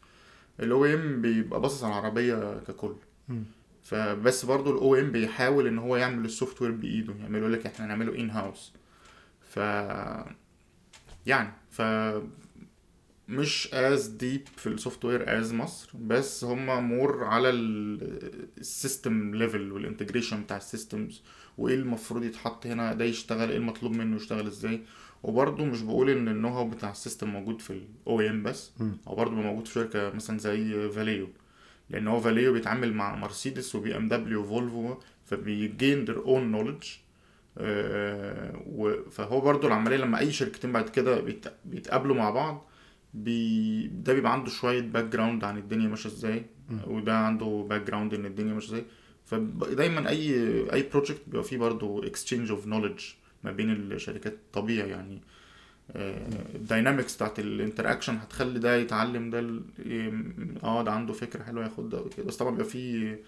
ال 0.61 0.85
OEM 0.85 1.21
بيبقى 1.23 1.61
باصص 1.61 1.85
على 1.85 1.93
العربية 1.99 2.61
ككل. 2.69 2.95
فبس 3.83 4.45
برضو 4.45 4.71
ال 4.73 4.95
OEM 4.95 5.13
بيحاول 5.13 5.67
إن 5.67 5.79
هو 5.79 5.97
يعمل 5.97 6.25
ال 6.25 6.63
software 6.63 6.71
بإيده 6.71 7.15
يعملوا 7.21 7.49
لك 7.49 7.67
إحنا 7.67 7.87
هنعمله 7.87 8.15
in 8.15 8.31
house 8.31 8.73
ف 9.51 9.57
يعني 11.27 11.53
ف 11.71 11.83
مش 13.29 13.69
as 13.75 14.07
deep 14.07 14.47
في 14.57 14.67
ال 14.67 15.05
software 15.05 15.39
as 15.39 15.53
مصر 15.55 15.91
بس 16.07 16.45
هم 16.45 16.89
more 16.89 17.25
على 17.25 17.51
ال 17.51 17.77
system 17.77 19.35
level 19.35 19.73
وال 19.73 19.84
integration 19.84 20.43
بتاع 20.43 20.57
ال 20.57 20.65
systems 20.65 21.23
وإيه 21.59 21.75
المفروض 21.75 22.25
يتحط 22.25 22.67
هنا 22.67 22.93
ده 22.95 23.05
يشتغل 23.05 23.51
إيه 23.51 23.57
المطلوب 23.57 23.93
منه 23.93 24.17
يشتغل 24.17 24.47
إزاي. 24.47 24.81
وبرضه 25.23 25.65
مش 25.65 25.83
بقول 25.83 26.11
إن 26.11 26.29
ال 26.29 26.33
know 26.33 26.49
how 26.49 26.69
بتاع 26.69 26.91
ال 26.91 26.96
system 26.96 27.29
موجود 27.29 27.61
في 27.61 27.71
ال 28.07 28.21
OEM 28.21 28.43
بس. 28.43 28.71
أو 29.07 29.15
برضه 29.15 29.35
موجود 29.35 29.67
في 29.69 29.73
شركة 29.75 30.11
مثلا 30.15 30.39
زي 30.39 30.89
Valeo 30.91 31.29
لأن 31.91 32.09
هو 32.09 32.21
Valeo 32.21 32.53
بيتعامل 32.53 32.93
مع 32.93 33.17
مرسيدس 33.17 33.75
و 33.75 33.97
BMW 33.97 34.41
وفولفو 34.41 34.95
فبيجين 35.25 36.07
their 36.07 36.19
own 36.27 36.55
knowledge. 36.57 36.87
آه، 37.59 38.63
و- 38.67 39.11
فهو 39.11 39.41
برضو 39.41 39.67
العملية 39.67 39.97
لما 39.97 40.19
أي 40.19 40.33
شركتين 40.33 40.73
بعد 40.73 40.89
كده 40.89 41.21
بيت- 41.21 41.53
بيتقابلوا 41.65 42.17
مع 42.17 42.31
بعض 42.31 42.67
بي 43.15 43.87
ده 43.87 44.13
بيبقى 44.15 44.33
عنده 44.33 44.51
شوية 44.51 44.81
background 44.81 45.45
عن 45.45 45.59
الدنيا 45.59 45.89
ماشية 45.89 46.09
إزاي 46.11 46.45
وده 46.87 47.17
عنده 47.19 47.67
background 47.71 48.15
إن 48.15 48.27
الدنيا 48.27 48.55
ماشية 48.55 48.69
إزاي. 48.69 48.85
فدايما 49.25 50.09
اي 50.09 50.35
أي 50.73 50.83
project 50.93 51.21
بيبقى 51.27 51.45
فيه 51.45 51.59
برضو 51.59 52.03
exchange 52.05 52.51
of 52.51 52.67
knowledge 52.67 53.05
ما 53.45 53.53
بين 53.53 53.71
الشركات 53.71 54.37
طبيعي 54.53 54.89
يعني. 54.91 55.21
ال 55.97 56.10
dynamics 56.10 57.17
بتاعت 57.17 57.39
ال 57.39 57.45
interaction 57.45 58.17
هتخلي 58.17 58.59
ده 58.59 58.77
يتعلم 58.77 59.31
ده 59.31 59.39
آه 60.65 60.83
ده 60.83 60.93
عنده 60.93 61.13
فكرة 61.13 61.43
حلوة 61.43 61.65
ياخد 61.65 61.89
ده 61.89 62.01
وكده. 62.01 62.27
بس 62.27 62.37
طبعا 62.37 62.51
بيبقى 62.51 62.65
فيه 62.71 63.21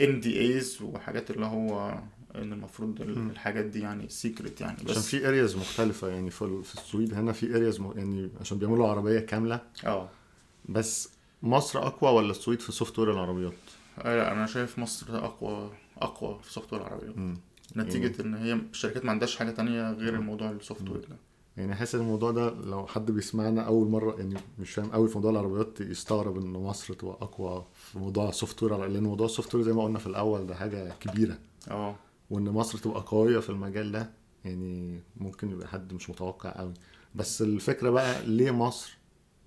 NDAs 0.00 0.78
وحاجات 0.82 1.30
اللي 1.30 1.46
هو 1.46 1.98
إن 2.34 2.52
المفروض 2.52 3.00
ال- 3.00 3.30
الحاجات 3.30 3.64
دي 3.64 3.80
يعني 3.80 4.08
secret 4.08 4.60
يعني. 4.60 4.74
عشان 4.76 4.86
بس 4.86 5.06
في 5.08 5.28
areas 5.28 5.56
مختلفة 5.56 6.08
يعني 6.08 6.30
في 6.30 6.42
ال- 6.42 6.64
في 6.64 6.74
السويد 6.74 7.14
هنا 7.14 7.32
في 7.32 7.56
areas 7.56 7.80
م... 7.80 7.92
يعني 7.96 8.30
عشان 8.40 8.58
بيعملوا 8.58 8.88
عربية 8.88 9.20
كاملة. 9.20 9.60
آه. 9.86 10.08
بس 10.68 11.08
مصر 11.42 11.78
أقوى 11.86 12.10
ولا 12.12 12.30
السويد 12.30 12.60
في 12.60 12.72
software 12.72 13.12
العربيات؟ 13.12 13.52
آه، 13.98 14.16
لا 14.16 14.32
أنا 14.32 14.46
شايف 14.46 14.78
مصر 14.78 15.16
أقوى 15.24 15.70
أقوى 15.98 16.40
في 16.42 16.52
software 16.52 16.82
العربيات. 16.82 17.14
نتيجة 17.76 18.22
إن 18.22 18.34
هي 18.34 18.52
الشركات 18.52 19.04
ما 19.04 19.10
عندهاش 19.10 19.36
حاجة 19.36 19.50
تانية 19.50 19.92
غير 19.92 20.14
الموضوع 20.14 20.50
ال 20.50 20.88
software 20.88 21.00
ده. 21.00 21.16
يعني 21.60 21.74
حاسس 21.74 21.94
الموضوع 21.94 22.30
ده 22.30 22.50
لو 22.50 22.86
حد 22.86 23.10
بيسمعنا 23.10 23.62
أول 23.62 23.88
مرة 23.88 24.16
يعني 24.18 24.34
مش 24.58 24.70
فاهم 24.70 24.90
قوي 24.90 25.08
في 25.08 25.14
موضوع 25.14 25.30
العربيات 25.30 25.80
يستغرب 25.80 26.36
إن 26.38 26.52
مصر 26.52 26.94
تبقى 26.94 27.16
أقوى 27.20 27.66
في 27.74 27.98
موضوع 27.98 28.28
ال 28.28 28.62
software 28.62 28.86
لأن 28.86 29.02
موضوع 29.02 29.26
ال 29.26 29.54
software 29.54 29.64
زي 29.64 29.72
ما 29.72 29.84
قلنا 29.84 29.98
في 29.98 30.06
الأول 30.06 30.46
ده 30.46 30.54
حاجة 30.54 30.94
كبيرة. 31.00 31.38
آه. 31.70 31.96
وإن 32.30 32.44
مصر 32.44 32.78
تبقى 32.78 33.00
قوية 33.06 33.38
في 33.38 33.50
المجال 33.50 33.92
ده 33.92 34.10
يعني 34.44 35.00
ممكن 35.16 35.50
يبقى 35.50 35.68
حد 35.68 35.92
مش 35.92 36.10
متوقع 36.10 36.50
قوي 36.50 36.74
بس 37.14 37.42
الفكرة 37.42 37.90
بقى 37.90 38.26
ليه 38.26 38.50
مصر 38.50 38.96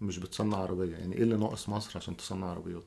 مش 0.01 0.19
بتصنع 0.19 0.57
عربية؟ 0.57 0.95
يعني 0.95 1.15
إيه 1.15 1.23
اللي 1.23 1.37
ناقص 1.37 1.69
مصر 1.69 1.91
عشان 1.97 2.17
تصنع 2.17 2.47
عربيات؟ 2.47 2.83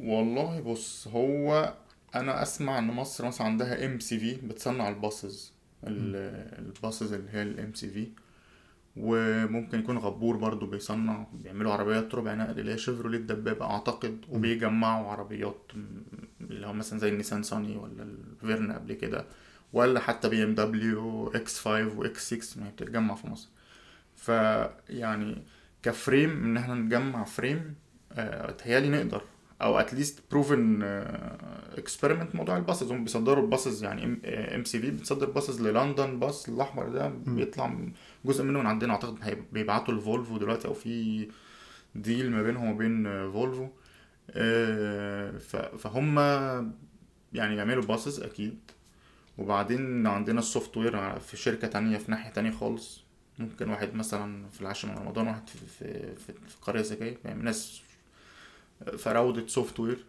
والله 0.00 0.60
بص 0.60 1.08
هو 1.08 1.74
أنا 2.14 2.42
أسمع 2.42 2.78
إن 2.78 2.86
مصر 2.86 3.26
مثلا 3.26 3.46
عندها 3.46 3.86
MCV 3.86 4.34
بتصنع 4.34 4.88
ال 4.88 4.99
buses 4.99 5.52
ال- 5.52 5.53
ال 5.86 6.07
buses 6.07 7.12
اللي 7.12 7.30
هي 7.30 7.42
ال 7.42 7.74
MCV 7.74 8.08
وممكن 8.96 9.78
يكون 9.78 9.98
غبور 9.98 10.36
برضو 10.36 10.66
بيصنع 10.66 11.26
بيعملوا 11.32 11.72
عربيات 11.72 12.14
ربع 12.14 12.34
نقل 12.34 12.60
اللي 12.60 12.72
هي 12.72 12.78
شيفروليه 12.78 13.18
الدبابة 13.18 13.64
أعتقد. 13.70 14.24
وبيجمعوا 14.28 15.10
عربيات 15.10 15.72
اللي 16.40 16.66
هو 16.66 16.72
مثلا 16.72 16.98
زي 16.98 17.08
النيسان 17.08 17.42
Sunny 17.42 17.76
ولا 17.76 18.02
الفيرنا 18.02 18.74
قبل 18.74 18.92
كده 18.92 19.24
ولا 19.72 20.00
حتى 20.00 20.28
بي 20.28 20.44
ام 20.44 20.54
دبليو 20.54 21.28
إكس 21.28 21.58
5 21.60 21.98
واكس 21.98 22.34
6 22.34 22.60
ما 22.60 22.66
هي 22.66 22.70
بتتجمع 22.70 23.14
في 23.14 23.26
مصر. 23.26 23.48
فيعني 24.16 25.42
ك 25.82 25.90
frame 25.90 26.30
إن 26.44 26.56
إحنا 26.56 26.74
نجمع 26.74 27.24
frame 27.24 27.74
آه، 28.12 28.50
تهيألي 28.50 28.88
نقدر. 28.88 29.22
أو 29.62 29.78
at 29.78 29.91
least 29.91 30.22
proven 30.30 30.82
experiment 31.78 32.34
موضوع 32.34 32.56
ال 32.56 32.61
buses. 32.61 32.92
هم 32.92 33.04
بيصدروا 33.04 33.44
ال 33.44 33.51
buses 33.51 33.84
يعني 33.84 34.04
MCV 34.54 34.90
بتصدر 34.90 35.30
buses 35.30 35.62
للندن 35.62 36.18
باص 36.18 36.48
الأحمر 36.48 36.88
ده 36.88 37.08
بيطلع 37.08 37.76
جزء 38.24 38.44
منه 38.44 38.58
من 38.58 38.66
عندنا. 38.66 38.92
أعتقد 38.92 39.46
بيبعتوا 39.52 39.94
لفولفو 39.94 40.38
دلوقتي 40.38 40.68
أو 40.68 40.74
في 40.74 41.28
deal 41.94 42.30
ما 42.30 42.42
بينهم 42.42 42.70
وبين 42.70 43.06
آه، 43.06 43.30
فولفو. 43.30 43.68
آه، 44.30 45.38
فهم 45.78 46.18
يعني 47.32 47.56
يعملوا 47.56 47.84
buses 47.84 48.20
أكيد. 48.20 48.58
وبعدين 49.38 50.06
عندنا 50.06 50.38
ال 50.38 50.76
software 50.76 51.18
في 51.18 51.36
شركة 51.36 51.68
تانية 51.68 51.98
في 51.98 52.10
ناحية 52.10 52.30
تانية 52.30 52.50
خالص. 52.50 53.04
ممكن 53.38 53.70
واحد 53.70 53.94
مثلا 53.94 54.48
في 54.48 54.60
العاشر 54.60 54.88
من 54.88 54.94
رمضان 54.94 55.26
واحد 55.26 55.48
في 55.48 55.58
في 55.58 56.14
في, 56.16 56.32
في 56.32 56.56
قرية 56.62 56.80
ذكية 56.80 57.18
يعني 57.24 57.42
ناس 57.42 57.82
فراودة 58.98 59.46
software 59.46 60.04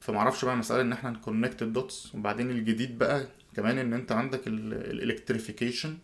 فمعرفش 0.00 0.44
بقى 0.44 0.56
مسألة 0.56 0.80
إن 0.80 0.92
إحنا 0.92 1.10
ن 1.10 1.17
connect 1.17 1.62
ال 1.62 1.72
dots 1.72 2.14
وبعدين 2.14 2.50
الجديد 2.50 2.98
بقى 2.98 3.26
كمان 3.56 3.78
إن 3.78 3.92
أنت 3.92 4.12
عندك 4.12 4.46
ال 4.46 4.56
electrification 4.56 5.98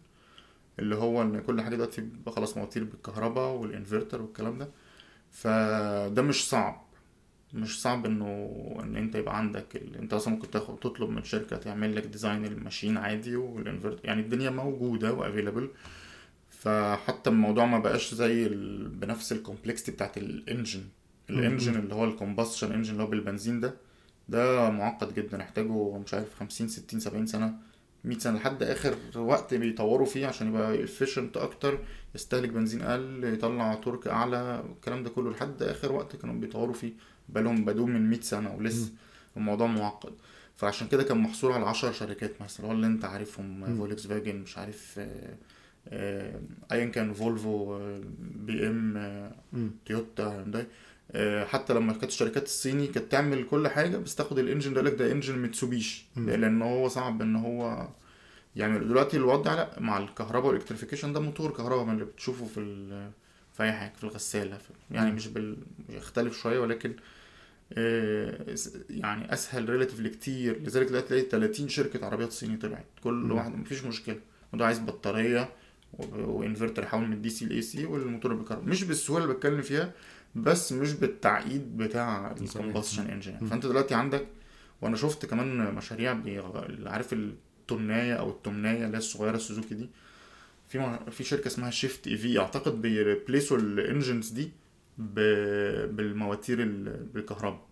اللي 0.79 0.95
هو 0.95 1.23
إن 1.23 1.41
كل 1.41 1.61
حاجة 1.61 1.75
دلوقتي 1.75 2.09
خلاص 2.27 2.57
مواتير 2.57 2.85
بالكهرباء 2.85 3.53
والانفرتر 3.55 4.23
والكلام 4.23 4.59
ده. 4.59 4.69
فده 5.31 6.23
مش 6.23 6.49
صعب. 6.49 6.87
مش 7.55 7.81
صعب 7.83 8.07
إنه 8.07 8.49
إن 8.83 8.97
أنت 8.97 9.15
يبقى 9.15 9.39
عندك 9.39 9.77
ال... 9.77 9.97
أنت 9.97 10.13
أصلا 10.13 10.35
ممكن 10.35 10.51
تاخد 10.51 10.79
تطلب 10.79 11.11
من 11.11 11.25
شركة 11.25 11.57
تعمل 11.57 11.97
لك 11.97 12.07
design 12.07 12.45
ال 12.45 12.51
machine 12.51 12.97
عادي 12.97 13.37
وال 13.37 13.54
invert 13.54 14.05
يعني 14.05 14.21
الدنيا 14.21 14.51
موجودة 14.51 15.13
و 15.13 15.19
available 15.19 15.71
فحتى 16.51 17.31
الموضوع 17.31 17.67
ما 17.67 17.79
بقاش 17.79 18.15
زي 18.15 18.47
ال... 18.47 18.89
بنفس 18.89 19.33
ال 19.33 19.38
complexity 19.38 19.93
بتاعت 19.93 20.19
ال 20.19 20.28
engine 20.28 20.83
ال 21.39 21.44
engine 21.44 21.75
اللي 21.75 21.95
هو 21.95 22.05
ال 22.05 22.11
combustion 22.11 22.73
engine 22.73 22.93
اللي 22.93 23.03
هو 23.03 23.07
بالبنزين 23.07 23.61
ده 23.61 23.75
ده 24.29 24.71
معقد 24.71 25.15
جدا 25.15 25.39
يحتاجوا 25.39 25.99
مش 25.99 26.15
عارف 26.15 26.35
50 26.35 26.69
60 26.69 27.01
70 27.01 27.27
سنة 27.27 27.55
100 28.05 28.19
سنة 28.19 28.37
لحد 28.37 28.63
آخر 28.63 28.95
وقت 29.17 29.55
بيطوروا 29.55 30.07
فيه 30.07 30.27
عشان 30.27 30.49
يبقى 30.49 30.87
efficient 30.87 31.37
أكتر 31.37 31.79
يستهلك 32.15 32.49
بنزين 32.49 32.83
أقل 32.83 33.25
يطلع 33.25 33.75
torque 33.75 34.07
أعلى 34.07 34.65
الكلام 34.77 35.03
ده 35.03 35.11
كله. 35.11 35.31
لحد 35.31 35.63
آخر 35.63 35.93
وقت 35.93 36.17
كانوا 36.17 36.35
بيطوروا 36.35 36.75
فيه 36.75 36.93
بقالهم 37.29 37.65
بدون 37.65 37.91
من 37.91 38.11
100 38.11 38.21
سنة 38.21 38.55
ولسه. 38.55 38.93
الموضوع 39.37 39.67
معقد. 39.67 40.13
فعشان 40.57 40.89
كده 40.89 41.03
كان 41.03 41.19
محصور 41.19 41.53
على 41.53 41.65
10 41.67 41.93
شركات 41.93 42.43
مثلا 42.43 42.67
هو 42.67 42.73
اللي 42.73 42.87
أنت 42.87 43.05
عارفهم 43.05 43.77
فولكس 43.77 44.07
فاجن 44.07 44.37
مش 44.37 44.59
عارف 44.59 44.95
آه، 44.99 45.37
آه، 45.89 46.41
ايا 46.73 46.87
كان 46.87 47.13
فولفو 47.13 47.77
آه، 47.77 48.01
بي 48.21 48.67
إم. 48.67 49.71
تويوتا 49.87 50.33
هيونداي. 50.33 50.67
حتى 51.45 51.75
لما 51.75 51.93
كانت 51.93 52.05
الشركات 52.05 52.45
الصيني 52.45 52.87
كانت 52.87 53.13
تعمل 53.13 53.45
كل 53.45 53.69
حاجة 53.69 53.97
بس 53.97 54.15
تاخد 54.15 54.39
ال 54.39 54.44
engine 54.44 54.75
ده 54.75 54.83
لك 54.83 54.93
ده 54.95 55.13
engine 55.13 55.39
ميتسوبيشي 55.39 56.05
لأن 56.17 56.63
هو 56.63 56.89
صعب 56.89 57.23
إن 57.23 57.37
هو 57.37 57.89
يعني 58.57 58.79
دلوقتي 58.79 59.17
الوضع 59.17 59.55
لأ 59.55 59.71
مع 59.81 59.99
الكهرباء 59.99 60.47
وال 60.49 60.56
electrification 60.56 61.13
ده 61.13 61.21
موتور 61.21 61.51
كهرباء 61.51 61.85
من 61.85 61.93
اللي 61.95 62.05
بتشوفه 62.05 62.47
في 62.47 62.61
ال- 62.61 63.11
في 63.57 63.63
أي 63.63 63.73
حاجة 63.73 63.93
في 63.97 64.05
الغسالة 64.05 64.57
في 64.59 64.69
يعني 64.91 65.13
مش 65.13 65.27
بال 65.29 65.57
يختلف 65.89 66.39
شوية 66.43 66.59
ولكن 66.59 66.93
آه، 67.73 68.55
يعني 68.91 69.33
أسهل 69.33 69.69
relatively 69.69 70.09
كتير. 70.09 70.59
لذلك 70.63 70.87
دلوقتي 70.87 71.07
تلاقي 71.09 71.23
30 71.31 71.69
شركة 71.69 72.07
عربيات 72.07 72.33
صيني 72.33 72.57
طلعت. 72.57 72.87
كل 73.05 73.33
واحدة 73.33 73.57
مفيش 73.57 73.85
مشكلة. 73.85 74.21
وده 74.53 74.67
عايز 74.67 74.79
بطارية 74.79 75.49
وانفرتر 75.99 76.83
يحول 76.83 77.07
من 77.07 77.13
ال 77.13 77.31
DC 77.31 77.45
ل 77.47 77.63
AC 77.63 77.87
والموتور 77.87 78.35
بالكهرباء 78.35 78.69
مش 78.69 78.85
بالسهولة 78.85 79.25
اللي 79.25 79.35
بتكلم 79.35 79.63
فيها 79.63 79.93
بس 80.35 80.73
مش 80.73 80.93
بالتعقيد 80.93 81.77
بتاع 81.77 82.35
ال 82.69 82.72
combustion 82.72 83.07
engine 83.11 83.47
فأنت 83.47 83.67
دلوقتي 83.67 83.95
عندك 83.95 84.27
وأنا 84.83 84.97
شفت 84.97 85.27
كمان 85.27 85.75
مشاريع 85.75 86.21
عارف 86.87 87.13
التنايه 87.13 88.15
أو 88.15 88.31
التمناية 88.31 88.85
اللي 88.87 88.97
هي 88.97 88.99
الصغيرة 88.99 89.37
السوزوكي 89.37 89.75
دي؟ 89.75 89.89
في 90.69 90.99
في 91.11 91.25
شركة 91.25 91.47
اسمها 91.47 91.71
شيفت 91.71 92.07
إي 92.09 92.17
في 92.17 92.39
أعتقد 92.39 92.83
بي 92.83 92.99
replace 92.99 93.57
وا 93.59 93.67
ال 93.67 93.74
engines 93.74 94.29
دي 94.31 94.51
ب- 94.99 95.97
بالمواتير 95.97 96.63
ال- 96.63 97.05
بالكهرباء. 97.15 97.67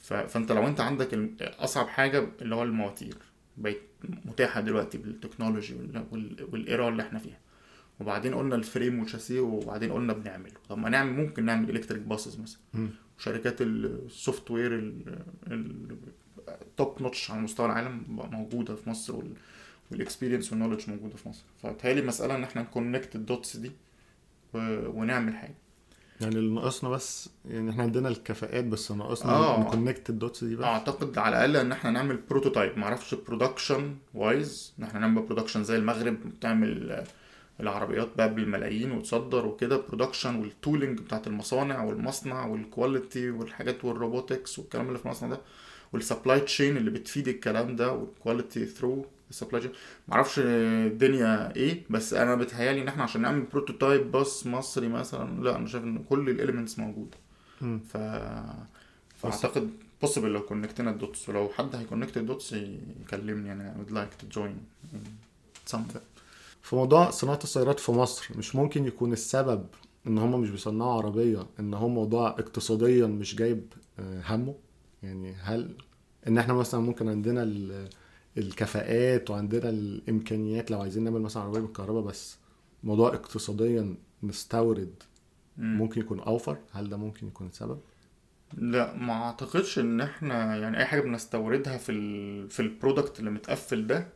فأنت 0.00 0.52
لو 0.52 0.66
أنت 0.68 0.80
عندك 0.80 1.18
أصعب 1.42 1.88
حاجة 1.88 2.28
اللي 2.42 2.54
هو 2.54 2.62
المواتير 2.62 3.14
بقت 3.56 3.76
متاحة 4.24 4.60
دلوقتي 4.60 4.98
بالتكنولوجي 4.98 5.74
وال- 5.74 6.06
وال- 6.10 6.48
وال 6.52 6.66
era 6.66 6.88
اللي 6.88 7.02
إحنا 7.02 7.18
فيها. 7.18 7.38
وبعدين 8.00 8.34
قلنا 8.34 8.54
ال 8.54 8.61
frame 8.61 8.98
والشاسيه 8.98 9.40
وبعدين 9.40 9.92
قلنا 9.92 10.12
بنعمله 10.12 10.52
طب 10.68 10.78
ما 10.78 10.88
نعمل 10.88 11.12
ممكن 11.12 11.44
نعمل 11.44 11.70
electric 11.70 12.02
buses 12.02 12.40
مثلا. 12.40 12.88
وشركات 13.18 13.62
ال 13.62 13.72
software 13.72 14.50
ال 14.50 14.94
top 16.48 17.02
notch 17.02 17.30
على 17.30 17.40
مستوى 17.40 17.66
العالم 17.66 18.02
موجودة 18.08 18.74
في 18.74 18.90
مصر 18.90 19.16
وال... 19.16 19.32
وال 19.90 20.00
experience 20.00 20.52
وال 20.52 20.59
knowledge 20.59 20.90
موجودة 20.90 21.16
في 21.16 21.28
مصر 21.28 21.44
فبالتالي 21.62 22.02
مساله 22.02 22.34
إن 22.36 22.42
إحنا 22.42 22.62
ن 22.62 22.69
connect 22.69 23.16
ال 23.16 23.24
dots 23.24 23.56
دي. 23.56 23.72
ونعمل 24.54 25.34
حاجة 25.34 25.54
يعني 26.20 26.36
اللي 26.36 26.54
ناقصنا 26.54 26.90
بس 26.90 27.28
يعني 27.44 27.70
إحنا 27.70 27.82
عندنا 27.82 28.08
الكفاءات 28.08 28.64
بس 28.64 28.92
ناقصنا 28.92 29.32
آه. 29.32 29.60
ن 29.60 29.66
connect 29.66 30.10
ال 30.10 30.17
dots 30.17 30.44
دي 30.44 30.56
بس 30.56 30.64
أعتقد 30.64 31.18
على 31.18 31.36
الأقل 31.36 31.56
إن 31.66 31.72
إحنا 31.72 31.90
نعمل 31.90 32.16
prototype 32.16 32.78
معرفش 32.78 33.14
production 33.14 33.96
wise 34.14 34.74
إن 34.78 34.84
إحنا 34.84 35.00
نعمل 35.00 35.22
production 35.22 35.64
زي 35.64 35.76
المغرب 35.76 36.16
بتعمل 36.26 36.90
آه، 36.90 37.04
العربيات 37.60 38.08
بقى 38.16 38.34
بالملايين 38.34 38.92
وتصدر 38.92 39.46
وكده 39.46 39.76
production 39.88 40.36
وال 40.36 40.50
tooling 40.50 40.98
بتاعت 41.00 41.26
المصانع 41.26 41.84
والمصنع 41.84 42.46
وال 42.46 42.65
quality 42.65 43.30
والحاجات 43.30 43.84
وال 43.84 43.99
robotics 43.99 44.58
والكلام 44.58 44.88
اللي 44.88 44.98
في 44.98 45.04
المصنع 45.06 45.28
ده 45.30 45.40
وال 45.92 46.04
supply 46.04 46.40
chain 46.40 46.76
اللي 46.76 46.90
بتفيد 46.90 47.28
الكلام 47.28 47.76
ده 47.76 47.92
وال 47.92 48.08
quality 48.08 48.66
through 48.66 49.06
ال 49.30 49.34
supply 49.34 49.60
chain 49.60 49.72
معرفش 50.08 50.38
الدنيا 50.38 51.56
إيه 51.56 51.82
بس 51.90 52.14
أنا 52.14 52.34
بتهيألي 52.34 52.82
إن 52.82 52.88
إحنا 52.88 53.02
عشان 53.02 53.20
نعمل 53.22 53.40
prototype 53.42 54.10
باص 54.12 54.46
مصري 54.46 54.88
مثلا 54.88 55.42
لا 55.42 55.56
أنا 55.56 55.66
شايف 55.66 55.84
إن 55.84 55.98
كل 55.98 56.30
ال 56.30 56.35
elements 56.35 56.78
موجوده. 56.78 57.16
ف 57.60 57.96
فأعتقد 59.16 59.70
possible 60.04 60.18
لو 60.18 60.40
connect 60.42 60.84
نا 60.84 60.90
ال 60.90 60.98
dots 60.98 61.28
ولو 61.28 61.48
حد 61.48 61.76
هي 61.76 61.85
connect 61.85 62.16
ال 62.16 62.23
dots 62.23 62.52
يكلمني 63.02 63.52
أنا 63.52 63.74
I 63.76 63.78
would 63.80 63.92
like 63.94 64.22
to 64.24 64.38
join 64.38 64.52
something 65.74 66.00
في 66.66 66.76
موضوع 66.76 67.10
صناعة 67.10 67.38
السيارات 67.44 67.80
في 67.80 67.92
مصر 67.92 68.28
مش 68.38 68.56
ممكن 68.56 68.84
يكون 68.86 69.12
السبب 69.12 69.66
إن 70.06 70.18
هم 70.18 70.40
مش 70.40 70.50
بيصنعوا 70.50 70.92
عربية 70.92 71.46
إن 71.60 71.74
هو 71.74 71.88
موضوع 71.88 72.28
اقتصاديا 72.28 73.06
مش 73.06 73.34
جايب 73.36 73.72
آه، 73.98 74.22
همه 74.26 74.54
يعني 75.02 75.34
هل 75.34 75.76
إن 76.28 76.38
إحنا 76.38 76.54
مثلا 76.54 76.80
ممكن 76.80 77.08
عندنا 77.08 77.42
ال- 77.42 77.88
الكفاءات 78.38 79.30
وعندنا 79.30 79.68
الإمكانيات 79.68 80.70
لو 80.70 80.80
عايزين 80.80 81.04
نعمل 81.04 81.20
مثلا 81.20 81.42
عربية 81.42 81.60
بالكهرباء 81.60 82.02
بس 82.02 82.38
موضوع 82.84 83.08
اقتصاديا 83.14 83.94
نستورد 84.22 84.94
مم. 85.58 85.78
ممكن 85.78 86.00
يكون 86.00 86.20
أوفر 86.20 86.56
هل 86.72 86.88
ده 86.88 86.96
ممكن 86.96 87.26
يكون 87.26 87.46
السبب؟ 87.46 87.78
لا 88.56 88.94
ما 88.94 89.12
أعتقدش 89.12 89.78
إن 89.78 90.00
إحنا 90.00 90.56
يعني 90.56 90.78
أي 90.78 90.84
حاجة 90.84 91.00
بنستوردها 91.00 91.76
في 91.78 91.92
ال 91.92 92.50
في 92.50 92.60
البرودكت 92.60 93.18
اللي 93.20 93.30
متقفل 93.30 93.86
ده 93.86 94.08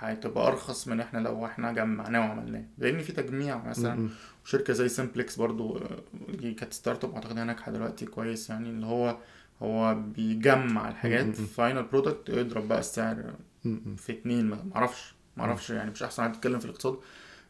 هتبقى 0.00 0.46
أرخص 0.48 0.88
من 0.88 1.00
إحنا 1.00 1.18
لو 1.18 1.46
إحنا 1.46 1.72
جمعناه 1.72 2.20
وعملناه 2.20 2.64
لأن 2.78 2.98
في 2.98 3.12
تجميع 3.12 3.64
مثلا 3.64 3.94
م- 3.94 4.00
م. 4.00 4.10
شركة 4.44 4.72
زي 4.72 4.88
سيمبلكس 4.88 5.36
برضو 5.36 5.76
آه، 5.78 6.02
دي 6.28 6.54
كانت 6.54 6.72
startup 6.72 7.14
اعتقد 7.14 7.30
انها 7.30 7.44
ناجحة 7.44 7.72
دلوقتي 7.72 8.06
كويس 8.06 8.50
يعني 8.50 8.68
اللي 8.68 8.86
هو 8.86 9.16
هو 9.62 9.94
بيجمع 9.94 10.88
الحاجات. 10.88 11.34
في 11.36 11.42
final 11.42 11.82
product 11.82 12.28
يضرب 12.28 12.68
بقى 12.68 12.78
السعر. 12.80 13.34
في 13.96 14.12
اتنين 14.12 14.44
ما 14.46 14.64
معرفش 14.74 15.14
معرفش 15.36 15.70
يعني 15.70 15.90
مش 15.90 16.02
أحسن 16.02 16.22
حد 16.22 16.34
يتكلم 16.34 16.58
في 16.58 16.64
الاقتصاد 16.64 16.98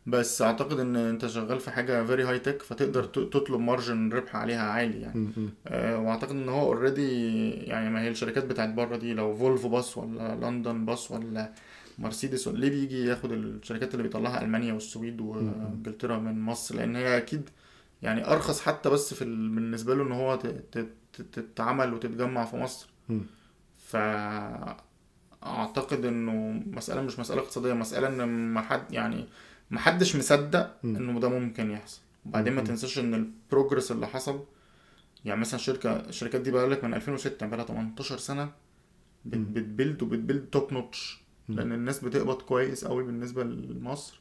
بس 0.06 0.42
أعتقد 0.42 0.80
إن 0.80 0.96
أنت 0.96 1.26
شغال 1.26 1.60
في 1.60 1.70
حاجة 1.70 2.04
very 2.04 2.24
high 2.24 2.38
tech 2.38 2.62
فتقدر 2.62 3.04
تطلب 3.04 3.60
margin 3.60 4.12
ربح 4.12 4.36
عليها 4.36 4.62
عالي 4.70 5.00
يعني. 5.00 5.32
آه، 5.66 5.98
وأعتقد 5.98 6.30
إن 6.30 6.48
هو 6.48 6.62
already 6.72 7.50
يعني 7.50 7.90
ما 7.90 8.00
هي 8.02 8.08
الشركات 8.08 8.44
بتاعت 8.44 8.68
بره 8.68 8.96
دي 8.96 9.14
لو 9.14 9.36
فولفو 9.36 9.68
باص 9.68 9.98
ولا 9.98 10.34
لندن 10.36 10.84
باص 10.84 11.10
ولا 11.10 11.52
مرسيدس 12.00 12.48
ليه 12.48 12.70
بيجي 12.70 13.04
ياخد 13.06 13.32
الشركات 13.32 13.92
اللي 13.94 14.02
بيطلعها 14.02 14.42
ألمانيا 14.42 14.72
والسويد 14.72 15.20
وإنجلترا 15.20 16.18
من 16.18 16.40
مصر 16.40 16.74
لأن 16.74 16.96
هي 16.96 17.16
أكيد 17.16 17.50
يعني 18.02 18.26
أرخص 18.32 18.60
حتى 18.60 18.90
بس 18.90 19.14
في 19.14 19.22
ال... 19.22 19.48
بالنسبة 19.48 19.94
له 19.94 20.02
إن 20.02 20.12
هو 20.12 20.38
تتعمل 21.32 21.94
وتتجمع 21.94 22.44
في 22.44 22.56
مصر 22.56 22.88
م. 23.08 23.20
ف 23.78 23.96
أعتقد 25.46 26.04
إنه 26.04 26.62
مسألة 26.66 27.02
مش 27.02 27.18
مسألة 27.18 27.40
اقتصادية 27.40 27.72
مسألة 27.72 28.08
إن 28.08 28.28
ما 28.28 28.60
حد 28.60 28.92
يعني 28.92 29.26
ما 29.70 29.80
حدش 29.80 30.16
مصدق. 30.16 30.76
إنه 30.84 31.20
ده 31.20 31.28
ممكن 31.28 31.70
يحصل 31.70 32.00
وبعدين 32.26 32.52
ما. 32.52 32.62
تنساش 32.62 32.98
إن 32.98 33.14
البروجرس 33.14 33.92
اللي 33.92 34.06
حصل 34.06 34.44
يعني 35.24 35.40
مثلا 35.40 35.60
شركه 35.60 35.90
الشركات 35.96 36.40
دي 36.40 36.50
بقى 36.50 36.68
لك 36.68 36.84
من 36.84 36.94
2006 36.94 37.46
بقى 37.46 37.56
لها 37.56 37.66
18 37.66 38.18
سنه. 38.18 38.50
بت 39.24 39.46
build 39.46 40.02
وبت 40.02 40.19
build 40.19 40.46
top 40.52 40.72
notch. 40.72 41.19
لأن 41.56 41.72
الناس 41.72 42.04
بتقبض 42.04 42.42
كويس 42.42 42.84
قوي 42.84 43.02
بالنسبة 43.02 43.44
لمصر. 43.44 44.20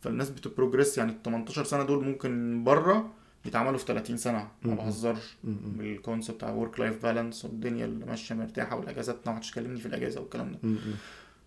فالناس 0.00 0.30
بت 0.30 0.44
progress 0.44 0.98
يعني 0.98 1.12
ال 1.12 1.22
18 1.22 1.64
سنة 1.64 1.82
دول 1.82 2.04
ممكن 2.04 2.64
بره 2.64 3.12
يتعملوا 3.44 3.78
في 3.78 3.84
30 3.84 4.16
سنة. 4.16 4.48
ما. 4.62 4.74
بهزرش. 4.74 5.36
بال 5.44 5.64
concept 5.64 6.36
بتاع 6.38 6.50
work 6.50 6.80
life 6.80 7.02
balance 7.02 7.44
والدنيا 7.44 7.84
اللي 7.84 8.04
ماشية 8.06 8.34
مرتاحة 8.34 8.76
والأجازات 8.76 9.28
ما 9.28 9.36
حدش 9.36 9.52
كلمني 9.54 9.80
في 9.80 9.86
الأجازة 9.86 10.20
والكلام 10.20 10.52
ده. 10.52 10.58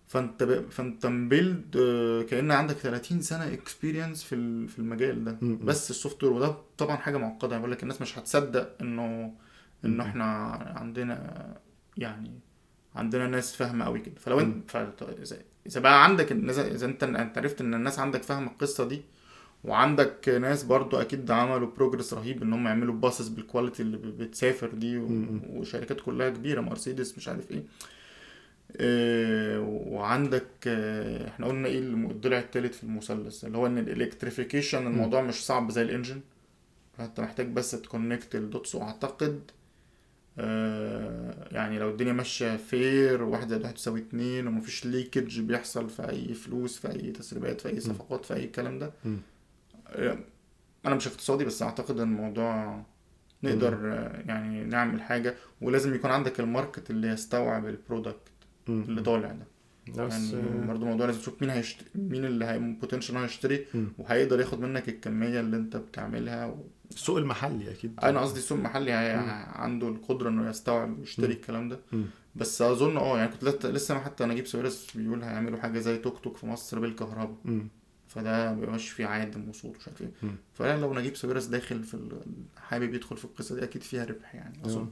فانت 0.08 0.42
ب... 0.42 0.70
فانت 0.70 1.06
م 1.06 1.18
build 1.18 1.76
آه، 1.76 2.22
كأن 2.22 2.50
عندك 2.50 2.76
30 2.76 3.20
سنة 3.20 3.52
experience 3.52 4.22
في 4.22 4.66
في 4.68 4.78
المجال 4.78 5.24
ده. 5.24 5.38
بس 5.42 5.90
ال 5.90 6.24
software 6.24 6.32
وده 6.32 6.54
طبعا 6.78 6.96
حاجة 6.96 7.16
معقدة. 7.16 7.58
بقول 7.58 7.70
لك 7.72 7.82
الناس 7.82 8.00
مش 8.00 8.18
هتصدق 8.18 8.76
إنه 8.80 9.34
إنه 9.84 10.04
إحنا 10.04 10.24
عندنا 10.76 11.46
يعني 11.96 12.30
عندنا 12.96 13.26
ناس 13.26 13.56
فاهمة 13.56 13.84
قوي 13.84 13.98
كده. 14.00 14.14
فلو 14.18 14.40
انت. 14.40 14.70
اذا 15.66 15.80
بقى 15.80 16.04
عندك 16.04 16.32
إذا 16.32 16.86
أنت 16.86 17.02
أنت 17.04 17.38
عرفت 17.38 17.60
إن 17.60 17.74
الناس 17.74 17.98
عندك 17.98 18.22
فاهمة 18.22 18.50
القصة 18.50 18.88
دي 18.88 19.02
وعندك 19.64 20.28
ناس 20.28 20.62
برضو 20.64 20.96
أكيد 21.00 21.30
عملوا 21.30 21.68
progress 21.76 22.14
رهيب 22.14 22.42
إن 22.42 22.52
هم 22.52 22.66
يعملوا 22.66 22.94
باصص 22.94 23.28
بال 23.28 23.40
quality 23.40 23.82
اللي 23.82 23.96
بتسافر 23.96 24.68
دي. 24.68 24.96
وشركات 25.50 26.00
كلها 26.00 26.30
كبيرة 26.30 26.60
مرسيدس 26.60 27.18
مش 27.18 27.28
عارف 27.28 27.50
إيه. 27.50 27.62
آه، 28.76 29.60
وعندك 29.86 30.46
آه، 30.66 31.28
إحنا 31.28 31.46
قلنا 31.46 31.68
إيه 31.68 31.78
الضلع 31.78 32.38
التالت 32.38 32.74
في 32.74 32.84
المثلث 32.84 33.44
اللي 33.44 33.58
هو 33.58 33.66
إن 33.66 33.78
ال 33.78 33.85
electrification 33.85 34.86
الموضوع 34.86 35.22
مش 35.22 35.46
صعب 35.46 35.70
زي 35.70 35.82
ال 35.82 35.87
engine 35.87 36.20
فأنت 36.98 37.20
محتاج 37.20 37.46
بس 37.48 37.70
ت 37.70 37.78
connect 37.78 38.34
ال 38.34 38.42
dots 38.42 38.74
وأعتقد 38.74 39.50
يعني 41.52 41.78
لو 41.78 41.90
الدنيا 41.90 42.12
ماشية 42.12 42.56
fair 42.56 43.22
واحد 43.22 43.48
زائد 43.48 43.62
واحد 43.62 43.74
تساوي 43.74 44.00
اتنين 44.00 44.46
ومفيش 44.46 44.86
leakage 44.86 45.40
بيحصل 45.40 45.90
في 45.90 46.08
أي 46.10 46.34
فلوس 46.34 46.78
في 46.78 46.90
أي 46.92 47.10
تسريبات 47.12 47.60
في 47.60 47.68
أي 47.68 47.80
صفقات 47.80 48.24
في 48.24 48.34
أي 48.34 48.44
الكلام 48.44 48.78
ده. 48.78 48.92
آه، 49.86 50.18
أنا 50.86 50.94
مش 50.94 51.06
اقتصادي 51.06 51.44
بس 51.44 51.62
أعتقد 51.62 52.00
إن 52.00 52.12
الموضوع 52.12 52.82
نقدر 53.42 53.92
آه، 53.92 54.22
يعني 54.26 54.64
نعمل 54.64 55.02
حاجة. 55.02 55.34
ولازم 55.60 55.94
يكون 55.94 56.10
عندك 56.10 56.40
ال 56.40 56.47
market 56.47 56.90
اللي 56.90 57.08
يستوعب 57.08 57.66
ال 57.68 57.75
product. 57.75 58.28
اللي 58.68 59.02
طالع 59.02 59.28
ده. 59.32 59.46
بس 59.88 60.32
يعني 60.32 60.66
برضه 60.66 60.86
موضوع 60.86 61.06
لازم 61.06 61.18
تشوف 61.20 61.42
مين 61.42 61.50
هيشتري 61.50 61.88
مين 61.94 62.24
اللي 62.24 62.44
هي 62.44 62.58
potential 62.58 63.16
هيشتري. 63.16 63.66
وهيقدر 63.98 64.40
ياخد 64.40 64.60
منك 64.60 64.88
الكمية 64.88 65.40
اللي 65.40 65.56
أنت 65.56 65.76
بتعملها 65.76 66.46
و... 66.46 66.64
السوق 66.90 67.18
المحلي 67.18 67.70
أكيد 67.70 67.94
أنا 68.02 68.20
قصدي 68.20 68.38
السوق 68.38 68.58
المحلي 68.58 68.92
هي... 68.92 69.14
عنده 69.54 69.88
القدرة 69.88 70.28
إنه 70.28 70.50
يستوعب 70.50 70.98
ويشتري. 70.98 71.32
الكلام 71.32 71.68
ده 71.68 71.78
م. 71.92 72.02
بس 72.34 72.62
أظن 72.62 72.96
آه 72.96 73.18
يعني 73.18 73.30
كنت 73.32 73.44
لت- 73.44 73.66
لسه 73.66 73.98
حتى 73.98 74.24
نجيب 74.24 74.46
ساويرس 74.46 74.96
بيقول 74.96 75.22
هيعملوا 75.22 75.58
حاجة 75.58 75.78
زي 75.78 75.98
توك 75.98 76.18
توك 76.18 76.36
في 76.36 76.46
مصر 76.46 76.78
بالكهرباء. 76.80 77.36
فده 78.08 78.52
مبيبقاش 78.52 78.88
فيه 78.88 79.06
عادم 79.06 79.48
وصوت 79.48 79.74
ومش 79.76 79.88
عارف 79.88 80.02
إيه 80.02 80.10
م. 80.22 80.26
فلو 80.54 80.94
نجيب 80.94 81.16
ساويرس 81.16 81.44
داخل 81.44 81.84
في 81.84 81.94
ال... 81.94 82.18
حابب 82.56 82.94
يدخل 82.94 83.16
في 83.16 83.24
القصة 83.24 83.54
دي 83.54 83.62
أكيد 83.64 83.82
فيها 83.82 84.04
ربح 84.04 84.34
يعني 84.34 84.58
أظن 84.64 84.88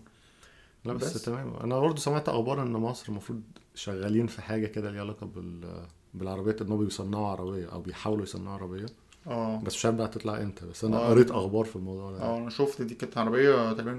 لا 0.85 0.93
بس, 0.93 1.15
بس. 1.15 1.23
تمام 1.23 1.55
أنا 1.57 1.79
برضه 1.81 1.97
سمعت 2.01 2.29
أخبار 2.29 2.63
إن 2.63 2.73
مصر 2.73 3.05
المفروض 3.09 3.43
شغالين 3.85 4.27
في 4.27 4.43
حاجة 4.43 4.67
كده 4.67 4.91
ليها 4.91 5.01
علاقة 5.01 5.27
بال 5.27 5.83
بالعربيات 6.15 6.63
إن 6.63 6.73
هم 6.73 6.85
بيصنعوا 6.85 7.27
عربية 7.29 7.73
أو 7.73 7.81
بيحاولوا 7.81 8.23
يصنعوا 8.23 8.55
عربية 8.59 8.87
آه 9.27 9.61
بس 9.63 9.75
مش 9.75 9.85
عارف 9.87 9.97
بقى 9.97 10.07
هتطلع 10.07 10.43
إمتى 10.43 10.67
بس 10.67 10.85
أنا 10.85 10.97
آه. 10.97 11.09
قريت 11.11 11.31
أخبار 11.31 11.65
في 11.65 11.77
الموضوع 11.77 12.11
ده 12.13 12.21
آه 12.23 12.39
أنا 12.39 12.51
شفت 12.51 12.83
دي 12.83 12.95
كانت 12.95 13.19
عربية 13.19 13.73
تقريبا 13.73 13.93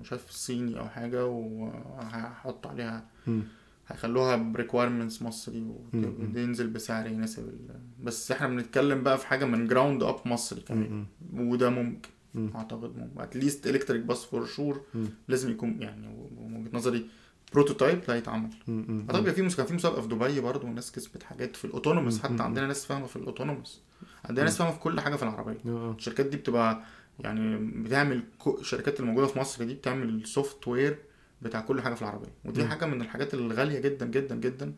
مش 0.00 0.12
عارف 0.12 0.30
صيني 0.30 0.78
أو 0.78 0.88
حاجة 0.88 1.26
وهحط 1.26 2.66
عليها 2.66 3.04
مم. 3.26 3.42
هيخلوها 3.88 4.36
ب 4.36 4.43
requirements 4.43 5.22
مصري. 5.22 5.66
وينزل 5.94 6.66
بسعر 6.70 7.06
يناسب. 7.06 7.52
بس 8.02 8.30
إحنا 8.32 8.48
بنتكلم 8.48 9.02
بقى 9.02 9.18
في 9.18 9.26
حاجة 9.26 9.44
من 9.44 9.66
ground 9.68 10.02
up 10.02 10.16
مصري 10.26 10.60
كمان. 10.60 11.06
وده 11.34 11.70
ممكن 11.70 12.08
مم. 12.34 12.50
أعتقد 12.54 12.96
ممكن 12.98 13.20
at 13.20 13.33
least 13.33 13.66
electric 13.66 14.02
bus 14.02 14.24
for 14.24 14.44
sure. 14.46 14.80
لازم 15.28 15.50
يكون 15.50 15.82
يعني 15.82 16.06
من 16.38 16.56
وجهة 16.66 16.76
نظري 16.76 17.06
prototype 17.54 18.00
لا 18.08 18.14
يتعمل 18.16 18.50
بيبقى 18.68 19.32
في 19.34 19.56
كان 19.56 19.66
في 19.66 19.74
مسابقة 19.74 20.00
في 20.02 20.08
دبي 20.08 20.40
برضه 20.40 20.64
والناس 20.66 20.92
كسبت 20.92 21.22
حاجات 21.22 21.56
في 21.56 21.64
ال 21.64 21.69
autonomous. 21.69 22.22
حتى 22.22 22.42
عندنا 22.42 22.66
ناس 22.66 22.86
فاهمة 22.86 23.06
في 23.06 23.16
ال 23.16 23.22
autonomous 23.22 23.80
عندنا 24.24 24.44
ناس 24.44 24.56
فاهمة 24.58 24.72
في 24.72 24.78
كل 24.78 25.00
حاجة 25.00 25.16
في 25.16 25.22
العربية 25.22 25.58
آه. 25.66 25.94
الشركات 25.98 26.26
دي 26.26 26.36
بتبقى 26.36 26.82
يعني 27.20 27.56
بتعمل 27.82 28.22
الشركات 28.60 29.00
الموجودة 29.00 29.26
في 29.26 29.38
مصر 29.38 29.64
دي 29.64 29.74
بتعمل 29.74 30.08
ال 30.08 30.68
software 30.68 30.98
بتاع 31.42 31.60
كل 31.60 31.80
حاجة 31.80 31.94
في 31.94 32.02
العربية 32.02 32.28
ودي. 32.44 32.64
حاجة 32.66 32.86
من 32.86 33.00
الحاجات 33.02 33.34
الغالية 33.34 33.78
جدا 33.80 34.06
جدا 34.06 34.34
جدا 34.36 34.72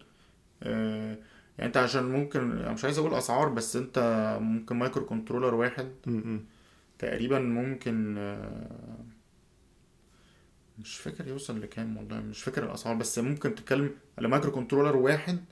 آه، 0.63 1.19
يعني 1.59 1.69
انت 1.69 1.77
عشان 1.77 2.05
ممكن 2.05 2.41
مش 2.73 2.85
عايز 2.85 2.99
أقول 2.99 3.15
أسعار 3.15 3.49
بس 3.49 3.77
انت 3.77 3.99
ممكن 4.43 4.77
microcontroller 4.77 5.55
واحد. 5.55 5.89
تقريبا 6.99 7.39
ممكن 7.39 8.15
آه، 8.19 8.97
مش 10.79 10.97
فاكر 10.97 11.29
يوصل 11.29 11.61
لكام 11.61 11.97
والله 11.97 12.21
مش 12.21 12.43
فاكر 12.43 12.65
الأسعار 12.65 12.95
بس 12.97 13.19
ممكن 13.19 13.55
تتكلم 13.55 13.91
على 14.19 14.29
microcontroller 14.29 14.97
واحد 14.97 15.45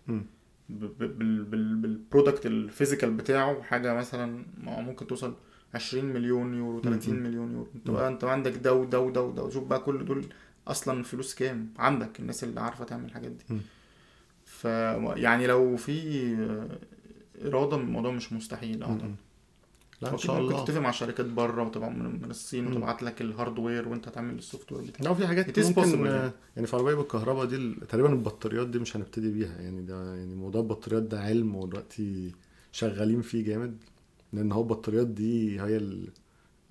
بال 0.70 1.10
product 1.10 2.46
ال 2.46 2.54
physical 2.54 3.11
بتاعه 3.14 3.62
حاجة 3.62 3.94
مثلا 3.94 4.44
ممكن 4.61 5.06
توصل 5.06 5.35
20 5.74 6.04
مليون 6.04 6.54
يورو 6.54 6.80
30 6.80 7.14
مم. 7.14 7.22
مليون 7.22 7.52
يورو 7.52 7.68
انت 7.74 7.90
بقى 7.90 8.08
انت 8.08 8.24
عندك 8.24 8.56
ده 8.56 8.74
وده 8.74 9.00
وده 9.00 9.22
وده 9.22 9.50
شوف 9.50 9.64
بقى 9.64 9.80
كل 9.80 10.04
دول 10.04 10.24
أصلا 10.68 11.02
فلوس 11.02 11.35
كام 11.35 11.68
عندك 11.78 12.20
الناس 12.20 12.44
اللي 12.44 12.61
عارفة 12.61 12.85
تعمل 12.85 13.04
الحاجات 13.04 13.30
دي. 13.30 13.44
ف 14.44 14.64
يعني 15.16 15.46
لو 15.46 15.76
في 15.76 16.35
إرادة 17.44 17.76
الموضوع 17.76 18.12
مش 18.12 18.32
مستحيل 18.32 18.82
أعتقد. 18.82 19.14
لا 20.02 20.12
إن 20.12 20.18
شاء 20.18 20.38
الله 20.38 20.64
تتفق 20.64 20.80
مع 20.80 20.90
شركات 20.90 21.26
بره 21.26 21.62
وتبقى 21.62 21.90
من 21.90 22.30
الصين. 22.30 22.66
وتبعت 22.66 23.02
لك 23.02 23.20
ال 23.20 23.28
hardware 23.28 23.88
وانت 23.88 24.08
تعمل 24.08 24.34
ال 24.38 24.72
software 24.72 24.83
بتاعك 24.82 25.06
لو 25.06 25.14
في 25.14 25.26
حاجات 25.26 25.58
ممكن 25.58 26.06
يعني. 26.06 26.30
يعني 26.56 26.66
في 26.66 26.76
عربية 26.76 26.94
بالكهرباء 26.94 27.44
دي 27.44 27.74
تقريبا 27.88 28.12
البطاريات 28.12 28.66
دي 28.68 28.78
مش 28.78 28.96
هنبتدي 28.96 29.30
بيها 29.30 29.60
يعني 29.60 29.82
ده 29.82 30.14
يعني 30.16 30.34
موضوع 30.34 30.60
البطاريات 30.60 31.02
ده 31.02 31.20
علم 31.20 31.56
ودلوقتي 31.56 32.32
شغالين 32.72 33.22
فيه 33.22 33.44
جامد 33.44 33.76
لأن 34.32 34.52
هو 34.52 34.62
البطاريات 34.62 35.06
دي 35.06 35.60
هي. 35.60 35.80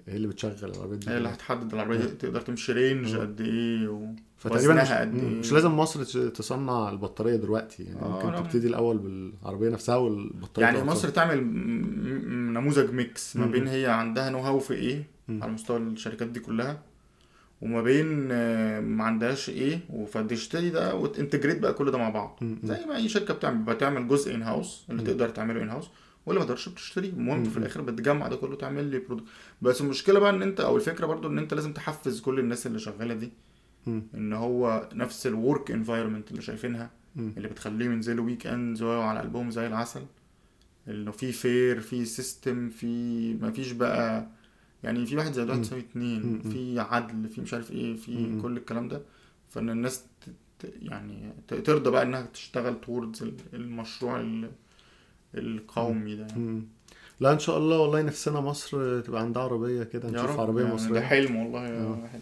هي 0.07 0.15
اللي 0.15 0.27
بتشغل 0.27 0.55
العربيات 0.63 0.99
دي 0.99 1.09
هي 1.09 1.17
اللي. 1.17 1.29
هتحدد 1.29 1.73
العربية 1.73 1.97
دي 1.97 2.07
تقدر 2.07 2.41
تمشي 2.41 2.71
range. 2.71 3.15
قد 3.15 3.41
إيه 3.41 3.87
و... 3.87 4.07
فتقريبا 4.37 4.73
مش, 4.81 4.91
قد 4.91 5.15
إيه 5.15 5.39
مش 5.39 5.51
لازم 5.53 5.77
مصر 5.77 6.03
تصنع 6.29 6.89
البطارية 6.89 7.35
دلوقتي 7.35 7.83
يعني 7.83 7.99
آه، 8.01 8.25
ممكن. 8.25 8.43
تبتدي 8.43 8.67
الأول 8.67 8.97
بالعربية 8.97 9.69
نفسها 9.69 9.95
والبطارية 9.95 10.67
يعني 10.67 10.83
مصر 10.83 11.09
تعمل 11.09 11.43
نموذج 12.53 12.91
mix 12.93 13.36
ما. 13.35 13.45
بين 13.45 13.67
هي 13.67 13.85
عندها 13.85 14.29
know-how 14.29 14.60
في 14.59 14.73
إيه 14.73 15.03
مم. 15.27 15.43
على 15.43 15.51
مستوى 15.51 15.77
الشركات 15.77 16.27
دي 16.27 16.39
كلها 16.39 16.79
وما 17.61 17.81
بين 17.81 18.27
آه، 18.31 18.79
ما 18.79 19.03
عندهاش 19.03 19.49
إيه 19.49 19.79
فتشتري 20.11 20.69
ده 20.69 20.95
وت 20.95 21.07
integrate 21.07 21.60
بقى 21.59 21.73
كل 21.73 21.91
ده 21.91 21.97
مع 21.97 22.09
بعض. 22.09 22.39
زي 22.63 22.85
ما 22.85 22.95
أي 22.95 23.09
شركة 23.09 23.33
بتعمل 23.33 23.63
بتعمل 23.63 24.07
جزء 24.07 24.35
in-house 24.36 24.86
اللي. 24.89 25.03
تقدر 25.03 25.29
تعمله 25.29 25.61
in-house 25.63 25.89
واللي 26.25 26.39
ما 26.39 26.45
تقدرش 26.45 26.69
بتشتريه 26.69 27.10
المهم 27.10 27.43
في. 27.43 27.57
الآخر 27.57 27.81
بتجمع 27.81 28.27
ده 28.27 28.36
كله 28.36 28.55
تعمل 28.55 28.84
لي 28.86 28.99
product 28.99 29.27
بس 29.62 29.81
المشكلة 29.81 30.19
بقى 30.19 30.29
إن 30.29 30.41
أنت 30.41 30.60
أو 30.60 30.75
الفكرة 30.75 31.05
برضو 31.05 31.27
إن 31.27 31.38
أنت 31.38 31.53
لازم 31.53 31.73
تحفز 31.73 32.21
كل 32.21 32.39
الناس 32.39 32.67
اللي 32.67 32.79
شغالة 32.79 33.13
دي 33.13 33.31
مم. 33.88 34.03
إن 34.15 34.34
هو 34.34 34.89
نفس 34.93 35.27
ال 35.27 35.36
work 35.36 35.71
environment 35.71 36.31
اللي 36.31 36.41
شايفينها 36.41 36.89
مم. 37.15 37.34
اللي 37.38 37.47
بتخليهم 37.47 37.91
ينزلوا 37.91 38.25
weekends 38.25 38.81
وعلى 38.81 39.19
قلبهم 39.19 39.51
زي 39.51 39.67
العسل 39.67 40.01
إنه 40.88 41.12
في 41.12 41.31
fair 41.31 41.81
في 41.81 42.05
system 42.05 42.69
في 42.69 43.34
ما 43.34 43.51
فيش 43.51 43.71
بقى 43.71 44.27
يعني 44.84 45.05
في 45.05 45.17
واحد 45.17 45.34
زائد 45.34 45.49
واحد. 45.49 45.62
يساوي 45.62 45.81
اتنين. 45.81 46.39
في 46.41 46.79
عدل 46.79 47.29
في 47.29 47.41
مش 47.41 47.53
عارف 47.53 47.71
إيه 47.71 47.95
في 47.95 48.17
مم. 48.17 48.41
كل 48.41 48.57
الكلام 48.57 48.88
ده 48.88 49.01
فإن 49.49 49.69
الناس 49.69 50.03
يعني 50.81 51.34
ترضى 51.47 51.89
بقى 51.91 52.03
إنها 52.03 52.21
تشتغل 52.34 52.75
ال- 53.21 53.34
المشروع 53.53 54.19
ال- 54.19 54.51
القومي 55.35 56.15
ده 56.15 56.27
يعني. 56.27 56.63
لا 57.19 57.31
إن 57.33 57.39
شاء 57.39 57.57
الله 57.57 57.79
والله 57.79 58.01
نفسنا 58.01 58.39
مصر 58.41 59.01
تبقى 59.01 59.21
عندها 59.21 59.43
عربية 59.43 59.83
كده 59.83 60.09
نشوف 60.09 60.29
رب 60.31 60.39
عربية 60.39 60.63
يعني 60.63 60.75
مصرية. 60.75 60.93
ده 60.93 61.01
حلم 61.01 61.35
والله 61.35 61.67
يا. 61.67 61.83
واحد 61.85 62.19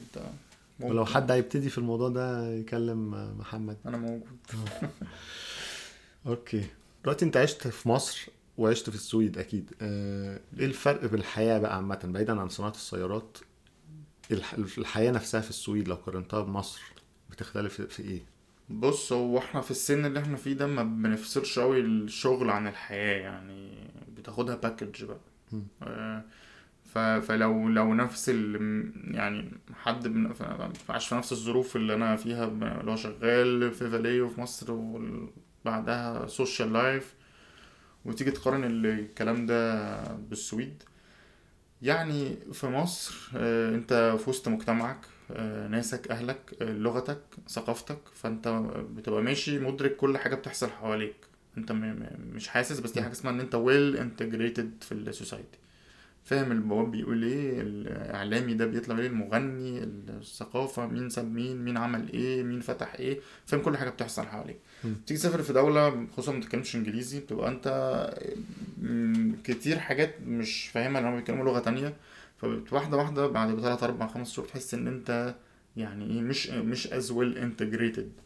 ولو. 0.79 1.05
حد 1.05 1.31
هيبتدي 1.31 1.69
في 1.69 1.77
الموضوع 1.77 2.09
ده 2.09 2.53
يكلم 2.53 3.11
محمد. 3.39 3.77
أنا 3.85 3.97
موجود. 3.97 4.23
أوكي. 6.27 6.63
دلوقتي 7.03 7.25
أنت 7.25 7.37
عشت 7.37 7.67
في 7.67 7.89
مصر 7.89 8.27
وعشت 8.57 8.89
في 8.89 8.95
السويد 8.95 9.37
أكيد. 9.37 9.71
آه، 9.81 10.39
إيه 10.59 10.65
الفرق 10.65 11.05
بين 11.05 11.19
الحياة 11.19 11.59
بقى 11.59 11.75
عامة 11.75 11.99
بعيدا 12.03 12.41
عن 12.41 12.49
صناعة 12.49 12.71
السيارات؟ 12.71 13.37
الح- 14.31 14.53
الحياة 14.77 15.11
نفسها 15.11 15.41
في 15.41 15.49
السويد 15.49 15.87
لو 15.87 15.95
قارنتها 15.95 16.41
بمصر 16.41 16.81
بتختلف 17.31 17.81
في 17.81 18.03
إيه؟ 18.03 18.21
بص 18.69 19.13
هو 19.13 19.37
إحنا 19.37 19.61
في 19.61 19.71
السن 19.71 20.05
اللي 20.05 20.19
إحنا 20.19 20.37
فيه 20.37 20.53
ده 20.53 20.67
ما 20.67 20.83
بنفصلش 20.83 21.59
قوي 21.59 21.79
الشغل 21.79 22.49
عن 22.49 22.67
الحياة 22.67 23.19
يعني 23.21 23.77
بتاخدها 24.17 24.55
package 24.55 25.03
بقى. 25.05 25.19
آه، 25.83 26.23
ف- 26.93 26.97
فلو 26.97 27.69
لو 27.69 27.93
نفس 27.93 28.29
ال 28.33 28.55
يعني 29.15 29.51
حد 29.83 30.07
من- 30.07 30.33
ف- 30.33 30.91
عاش 30.91 31.07
في 31.07 31.15
نفس 31.15 31.31
الظروف 31.31 31.75
اللي 31.75 31.93
أنا 31.93 32.15
فيها 32.15 32.45
اللي 32.45 32.91
هو 32.91 32.95
شغال 32.95 33.71
في 33.71 33.89
فاليو 33.89 34.29
في 34.29 34.41
مصر 34.41 34.71
وبعدها 34.71 36.27
social 36.27 36.73
life 36.73 37.13
وتيجي 38.05 38.31
تقارن 38.31 38.63
الكلام 38.85 39.45
ده 39.45 39.93
بالسويد 40.13 40.83
يعني 41.81 42.35
في 42.53 42.67
مصر 42.67 43.29
آه، 43.35 43.75
أنت 43.75 44.15
في 44.23 44.29
وسط 44.29 44.47
مجتمعك 44.47 44.99
ناسك 45.71 46.11
أهلك 46.11 46.39
آه، 46.61 46.73
لغتك 46.73 47.21
ثقافتك. 47.47 47.99
فأنت 48.13 48.47
بتبقى 48.95 49.21
ماشي 49.21 49.59
مدرك 49.59 49.95
كل 49.95 50.17
حاجة 50.17 50.35
بتحصل 50.35 50.69
حواليك. 50.69 51.15
أنت 51.57 51.71
مش 52.33 52.47
حاسس 52.47 52.79
بس 52.79 52.91
دي 52.91 53.01
حاجة 53.01 53.11
اسمها 53.11 53.33
إن 53.33 53.39
أنت 53.39 53.55
well 53.55 53.97
integrated 53.97 54.71
في 54.81 54.91
ال 54.91 55.00
society 55.00 55.57
فاهم 56.23 56.51
البواب 56.51 56.91
بيقول 56.91 57.23
إيه؟ 57.23 57.61
الإعلامي 57.61 58.53
ده 58.53 58.65
بيطلع 58.65 58.97
إيه؟ 58.99 59.07
المغني 59.07 59.83
الثقافة 59.83 60.87
مين 60.87 61.09
ساب 61.09 61.31
مين 61.31 61.57
مين 61.65 61.77
عمل 61.77 62.09
إيه 62.13 62.43
مين 62.43 62.59
فتح 62.61 62.93
إيه. 62.95 63.19
فاهم 63.45 63.61
كل 63.61 63.77
حاجة 63.77 63.89
بتحصل 63.89 64.23
حواليك. 64.23 64.57
تيجي 64.83 65.19
تسافر 65.19 65.41
في 65.41 65.53
دولة 65.53 66.07
خصوصا 66.13 66.31
ما 66.31 66.39
بتتكلمش 66.39 66.75
إنجليزي 66.75 67.19
بتبقى 67.19 67.49
أنت 67.49 67.67
كتير 69.43 69.79
حاجات 69.79 70.15
مش 70.25 70.67
فاهمها 70.67 71.01
لما 71.01 71.15
بيتكلموا 71.15 71.45
لغة 71.45 71.59
تانية. 71.59 71.93
فواحده 72.41 72.97
واحدة 72.97 73.27
بعد 73.27 73.59
ثلاث 73.59 73.83
أربع 73.83 74.07
خمس 74.07 74.31
شهور 74.31 74.47
تحس 74.47 74.73
إن 74.73 74.87
أنت 74.87 75.35
يعني 75.77 76.05
إيه 76.09 76.21
مش 76.21 76.49
مش 76.49 76.87
as 76.87 77.11
well 77.11 77.37
integrated. 77.37 78.21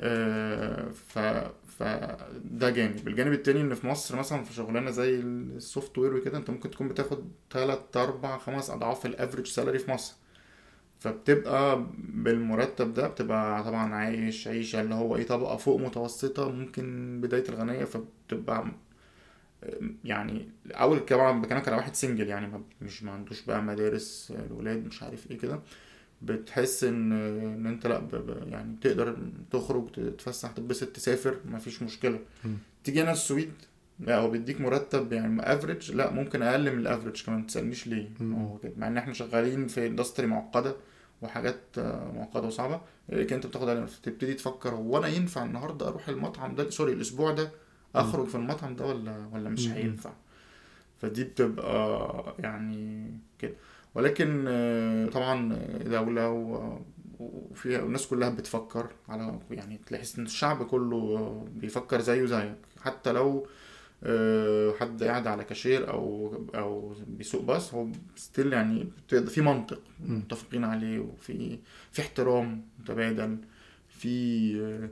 آه، 0.00 0.88
ف 0.90 1.18
فده 1.78 2.70
جانب. 2.70 3.08
الجانب 3.08 3.32
التاني 3.32 3.60
إن 3.60 3.74
في 3.74 3.86
مصر 3.86 4.16
مثلا 4.16 4.44
في 4.44 4.52
شغلانة 4.54 4.90
زي 4.90 5.20
ال 5.20 5.98
software 5.98 6.14
وكده 6.14 6.38
أنت 6.38 6.50
ممكن 6.50 6.70
تكون 6.70 6.88
بتاخد 6.88 7.24
تلات 7.50 7.96
أربع 7.96 8.38
خمس 8.38 8.70
أضعاف 8.70 9.06
ال 9.06 9.11
average 9.11 9.46
salary 9.46 9.78
في 9.78 9.90
مصر. 9.90 10.14
فبتبقى 11.00 11.86
بالمرتب 11.98 12.94
ده 12.94 13.08
بتبقى 13.08 13.64
طبعا 13.64 13.94
عايش 13.94 14.48
عيشة 14.48 14.80
اللي 14.80 14.94
هو 14.94 15.16
إيه 15.16 15.26
طبقة 15.26 15.56
فوق 15.56 15.80
متوسطة 15.80 16.50
ممكن 16.50 17.20
بداية 17.20 17.48
الغنية 17.48 17.84
فبتبقى 17.84 18.66
يعني 20.04 20.48
أول 20.70 21.00
طبعا 21.06 21.42
بكلمك 21.42 21.68
على 21.68 21.76
واحد 21.76 21.94
single 21.94 22.28
يعني 22.28 22.62
مش 22.82 23.02
ما 23.02 23.12
عندوش 23.12 23.42
بقى 23.42 23.62
مدارس 23.62 24.32
الولاد 24.50 24.86
مش 24.86 25.02
عارف 25.02 25.30
إيه 25.30 25.38
كده. 25.38 25.60
بتحس 26.22 26.84
ان 26.84 27.12
إن 27.42 27.66
أنت 27.66 27.86
لأ 27.86 28.02
يعني 28.48 28.76
تقدر 28.80 29.16
تخرج 29.50 29.92
تتفسح 29.92 30.50
تتبسط 30.50 30.88
تسافر 30.88 31.36
ما 31.44 31.58
فيش 31.58 31.82
مشكلة. 31.82 32.18
تيجي 32.84 33.02
هنا 33.02 33.12
السويد 33.12 33.52
لأ 34.00 34.16
هو 34.18 34.30
بيديك 34.30 34.60
مرتب 34.60 35.12
يعني 35.12 35.52
average 35.54 35.92
لأ 35.92 36.10
ممكن 36.10 36.42
أقل 36.42 36.72
من 36.72 36.78
ال 36.78 36.83
average 36.83 37.22
كمان 37.24 37.38
ما 37.40 37.46
تسألنيش 37.46 37.86
ليه. 37.86 38.08
هو 38.20 38.58
كده. 38.58 38.72
مع 38.76 38.86
إن 38.86 38.96
إحنا 38.98 39.12
شغالين 39.12 39.66
في 39.66 39.86
industry 39.86 40.26
معقدة 40.26 40.76
وحاجات 41.22 41.60
آه، 41.78 42.12
معقدة 42.16 42.46
وصعبة 42.46 42.80
لكن 43.08 43.34
أنت 43.34 43.46
بتاخد 43.46 43.68
عليها 43.68 43.86
تبتدي 44.02 44.34
تفكر 44.34 44.70
هو 44.74 44.98
أنا 44.98 45.06
ينفع 45.06 45.44
النهارده 45.44 45.88
أروح 45.88 46.08
المطعم 46.08 46.54
ده؟ 46.54 46.70
sorry 46.70 46.92
الأسبوع 46.92 47.32
ده 47.32 47.50
أخرج 48.00 48.26
في 48.26 48.34
المطعم 48.34 48.76
ده 48.76 48.86
ولا 48.86 49.28
ولا 49.32 49.50
مش. 49.50 49.68
هينفع 49.68 50.12
فدي 51.00 51.24
بتبقى 51.24 52.34
يعني 52.38 53.10
كده 53.38 53.54
ولكن 53.94 54.44
آه، 54.48 55.06
طبعا 55.06 55.54
دولة 55.86 56.30
و- 56.30 56.78
وفيها 57.20 57.78
الناس 57.80 58.06
كلها 58.06 58.28
بتفكر 58.30 58.86
على 59.08 59.38
يعني 59.50 59.80
تحس 59.86 60.18
إن 60.18 60.24
الشعب 60.24 60.66
كله 60.66 61.44
بيفكر 61.56 62.00
زيه 62.00 62.24
زيك 62.26 62.56
حتى 62.82 63.12
لو 63.12 63.46
آه، 64.04 64.72
حد 64.80 65.02
قاعد 65.02 65.26
على 65.26 65.44
كاشير 65.44 65.90
أو 65.90 66.34
أو 66.54 66.94
بيسوق 67.06 67.42
باص 67.42 67.74
هو 67.74 67.86
still 68.16 68.52
يعني 68.52 68.88
في 69.26 69.40
منطق. 69.40 69.80
متفقين 70.00 70.64
عليه 70.64 70.98
وفي 70.98 71.58
في 71.92 72.02
احترام 72.02 72.62
متبادل 72.80 73.38
في 73.88 74.54
آه، 74.60 74.84
آه، 74.84 74.88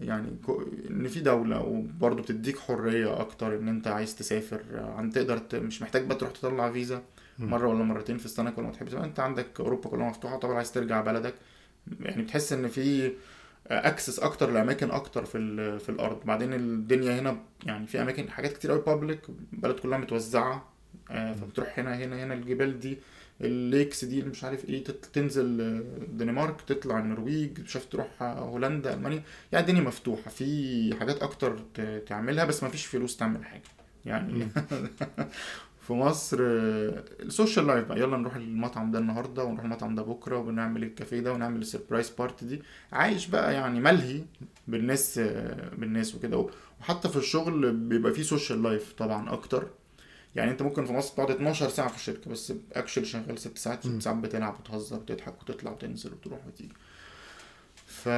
يعني 0.00 0.36
كو- 0.46 0.62
إن 0.90 1.08
في 1.08 1.20
دولة 1.20 1.60
وبرضه 1.62 2.22
بتديك 2.22 2.58
حرية 2.58 3.20
أكتر 3.20 3.56
إن 3.58 3.68
أنت 3.68 3.86
عايز 3.86 4.16
تسافر 4.16 4.60
آه، 4.74 4.94
عن 4.94 5.10
تقدر 5.10 5.38
ت- 5.38 5.54
مش 5.54 5.82
محتاج 5.82 6.06
بقى 6.06 6.16
تروح 6.18 6.32
تطلع 6.32 6.72
فيزا. 6.72 7.02
مرة 7.38 7.68
ولا 7.68 7.84
مرتين 7.84 8.18
في 8.18 8.24
السنة 8.24 8.50
كل 8.50 8.62
ما 8.62 8.70
تحب. 8.72 8.94
أنت 8.94 9.20
عندك 9.20 9.60
أوروبا 9.60 9.90
كلها 9.90 10.08
مفتوحة 10.08 10.36
طبعا 10.36 10.54
عايز 10.56 10.72
ترجع 10.72 11.00
بلدك. 11.00 11.34
يعني 12.00 12.22
بتحس 12.22 12.52
إن 12.52 12.68
في 12.68 13.12
access 13.66 14.18
أكتر 14.18 14.50
لأماكن 14.50 14.90
أكتر 14.90 15.24
في 15.24 15.78
في 15.78 15.88
الأرض. 15.88 16.24
بعدين 16.24 16.52
الدنيا 16.52 17.20
هنا 17.20 17.36
يعني 17.66 17.86
في 17.86 18.02
أماكن 18.02 18.30
حاجات 18.30 18.52
كتير 18.52 18.70
قوي 18.70 18.80
public 18.86 19.20
البلد 19.52 19.78
كلها 19.78 19.98
متوزعة 19.98 20.68
آه، 21.10 21.32
فبتروح 21.32 21.78
هنا 21.78 21.96
هنا 21.96 22.24
هنا. 22.24 22.34
الجبال 22.34 22.80
دي 22.80 22.98
ال 23.42 23.52
lakes 23.52 24.04
دي 24.04 24.18
اللي 24.18 24.30
مش 24.30 24.44
عارف 24.44 24.64
إيه 24.64 24.84
تنزل 25.12 25.60
آه، 25.60 26.04
الدنمارك 26.04 26.60
تطلع 26.60 26.98
النرويج 26.98 27.60
مش 27.60 27.76
عارف 27.76 27.86
تروح 27.86 28.22
آه، 28.22 28.38
هولندا 28.38 28.94
ألمانيا. 28.94 29.22
يعني 29.52 29.66
الدنيا 29.66 29.82
مفتوحة 29.82 30.30
في 30.30 30.94
حاجات 31.00 31.22
أكتر 31.22 31.58
تعملها 32.06 32.44
بس 32.44 32.62
ما 32.62 32.68
فيش 32.68 32.86
فلوس 32.86 33.16
تعمل 33.16 33.44
حاجة. 33.44 33.62
يعني 34.06 34.48
في 35.86 35.92
مصر 35.92 36.38
آه، 36.42 37.04
ال 37.20 37.27
social 37.27 37.66
life 37.66 37.88
بقى 37.88 37.98
يلا 38.00 38.16
نروح 38.16 38.36
المطعم 38.36 38.92
ده 38.92 38.98
النهارده 38.98 39.44
ونروح 39.44 39.64
المطعم 39.64 39.94
ده 39.94 40.02
بكرة 40.02 40.38
وبنعمل 40.38 40.82
الكافيه 40.82 41.20
ده 41.20 41.32
ونعمل 41.32 41.60
ال 41.60 41.66
surprise 41.66 42.10
party 42.10 42.46
دي. 42.46 42.62
عايش 42.92 43.26
بقى 43.26 43.54
يعني 43.54 43.80
ملهي 43.80 44.22
بالناس 44.68 45.18
آه، 45.18 45.68
بالناس 45.74 46.14
وكده. 46.14 46.48
وحتى 46.80 47.08
في 47.08 47.16
الشغل 47.16 47.72
بيبقى 47.72 48.12
فيه 48.12 48.22
social 48.22 48.62
life 48.62 48.92
طبعا 48.92 49.32
أكتر. 49.32 49.66
يعني 50.34 50.50
انت 50.50 50.62
ممكن 50.62 50.84
في 50.84 50.92
مصر 50.92 51.14
تقعد 51.14 51.30
12 51.30 51.68
ساعة 51.68 51.88
في 51.88 51.96
الشركة 51.96 52.30
بس 52.30 52.52
اكشن 52.72 53.04
شغال 53.04 53.38
6 53.38 53.54
ساعات 53.58 53.86
6 53.86 54.00
ساعات 54.00 54.18
بتلعب 54.18 54.56
وتهزر 54.60 54.96
وتضحك 54.96 55.42
وتطلع 55.42 55.70
وتنزل 55.70 56.12
وتروح 56.12 56.46
وتيجي. 56.46 56.74
ف 57.86 58.08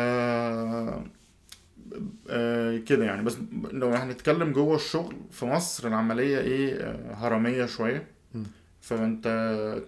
آه 2.31 2.79
كده 2.87 3.05
يعني. 3.05 3.23
بس 3.23 3.37
لو 3.73 3.89
هنتكلم 3.89 4.53
جوه 4.53 4.77
الشغل 4.77 5.17
في 5.31 5.47
مصر 5.47 5.89
العملية 5.89 6.39
إيه؟ 6.39 6.75
آه 6.77 7.15
هرمية 7.15 7.67
شوية. 7.67 8.07
فانت 8.81 9.27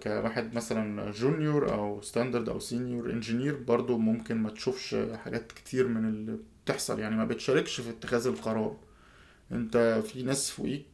كواحد 0.03 0.53
مثلا 0.53 1.11
junior 1.11 1.73
أو 1.73 2.01
standard 2.01 2.49
أو 2.49 2.59
senior 2.59 3.09
engineer 3.09 3.55
برضو 3.55 3.97
ممكن 3.97 4.37
ما 4.37 4.49
تشوفش 4.49 4.95
حاجات 5.23 5.51
كتير 5.51 5.87
من 5.87 6.09
اللي 6.09 6.37
بتحصل. 6.65 6.99
يعني 6.99 7.15
ما 7.15 7.25
بتشاركش 7.25 7.81
في 7.81 7.89
اتخاذ 7.89 8.27
القرار. 8.27 8.77
انت 9.51 10.03
في 10.07 10.23
ناس 10.23 10.51
فوقيك 10.51 10.85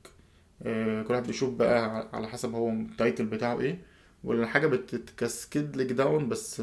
كل 0.64 1.06
واحد 1.10 1.28
بيشوف 1.28 1.50
بقى 1.54 2.10
على 2.14 2.28
حسب 2.28 2.54
هو 2.54 2.70
ال 2.70 2.79
title 2.79 3.26
بتاعه 3.26 3.60
إيه 3.60 3.82
والحاجة 4.24 4.68
بت 4.68 4.92
cascade 4.92 5.76
لك 5.76 5.92
down 5.92 6.30
بس 6.30 6.62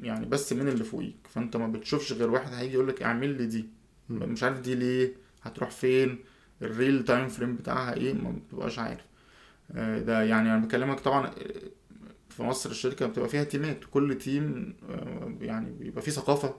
يعني 0.00 0.26
بس 0.26 0.52
من 0.52 0.68
اللي 0.68 0.84
فوقيك. 0.84 1.16
فأنت 1.28 1.56
ما 1.56 1.66
بتشوفش 1.66 2.12
غير 2.12 2.30
واحد 2.30 2.52
هيجي 2.52 2.74
يقول 2.74 2.88
لك 2.88 3.02
اعمل 3.02 3.28
لي 3.38 3.46
دي. 3.46 3.68
مش 4.10 4.42
عارف 4.42 4.60
دي 4.60 4.74
ليه 4.74 5.12
هتروح 5.42 5.70
فين 5.70 6.18
ال 6.62 6.70
real 6.70 7.04
time 7.04 7.28
frame 7.28 7.56
بتاعها 7.56 7.94
إيه 7.94 8.12
ما 8.14 8.30
بتبقاش 8.30 8.78
عارف. 8.78 9.00
آه، 9.76 9.98
ده 9.98 10.22
يعني 10.22 10.48
أنا 10.54 10.66
بكلمك 10.66 11.00
طبعا 11.00 11.26
آه، 11.26 11.32
في 12.28 12.42
مصر 12.42 12.70
الشركة 12.70 13.06
بتبقى 13.06 13.28
فيها 13.28 13.44
team 13.44 13.76
ات 13.76 13.84
كل 13.90 14.18
team 14.18 14.74
آه، 14.90 15.34
يعني 15.40 15.70
بيبقى 15.70 16.02
فيه 16.02 16.10
ثقافة 16.12 16.54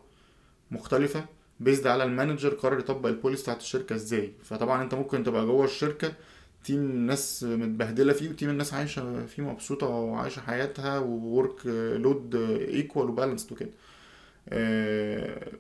مختلفة 0.72 1.26
based 1.60 1.88
على 1.88 2.04
ال 2.04 2.10
manager 2.10 2.50
قرر 2.54 2.80
يطبق 2.80 3.10
ال 3.10 3.13
policies 3.13 3.42
بتاعت 3.42 3.62
الشركة 3.62 3.96
إزاي. 3.96 4.34
فطبعا 4.44 4.84
أنت 4.84 4.94
ممكن 4.94 5.24
تبقى 5.24 5.46
جوه 5.46 5.66
الشركة 5.66 6.14
team 6.64 7.06
ناس 7.08 7.44
متبهدلة 7.44 8.14
فيه 8.14 8.30
و 8.30 8.34
team 8.34 8.50
الناس 8.50 8.74
عايشة 8.74 9.26
فيه 9.26 9.44
مبسوطة 9.44 9.88
وعايشة 9.88 10.40
حياتها 10.40 11.00
و 11.00 11.66
workload 11.98 12.36
equal 12.70 13.10
و 13.10 13.15
balanced 13.15 13.52
وكده. 13.52 13.70
آه، 14.50 15.52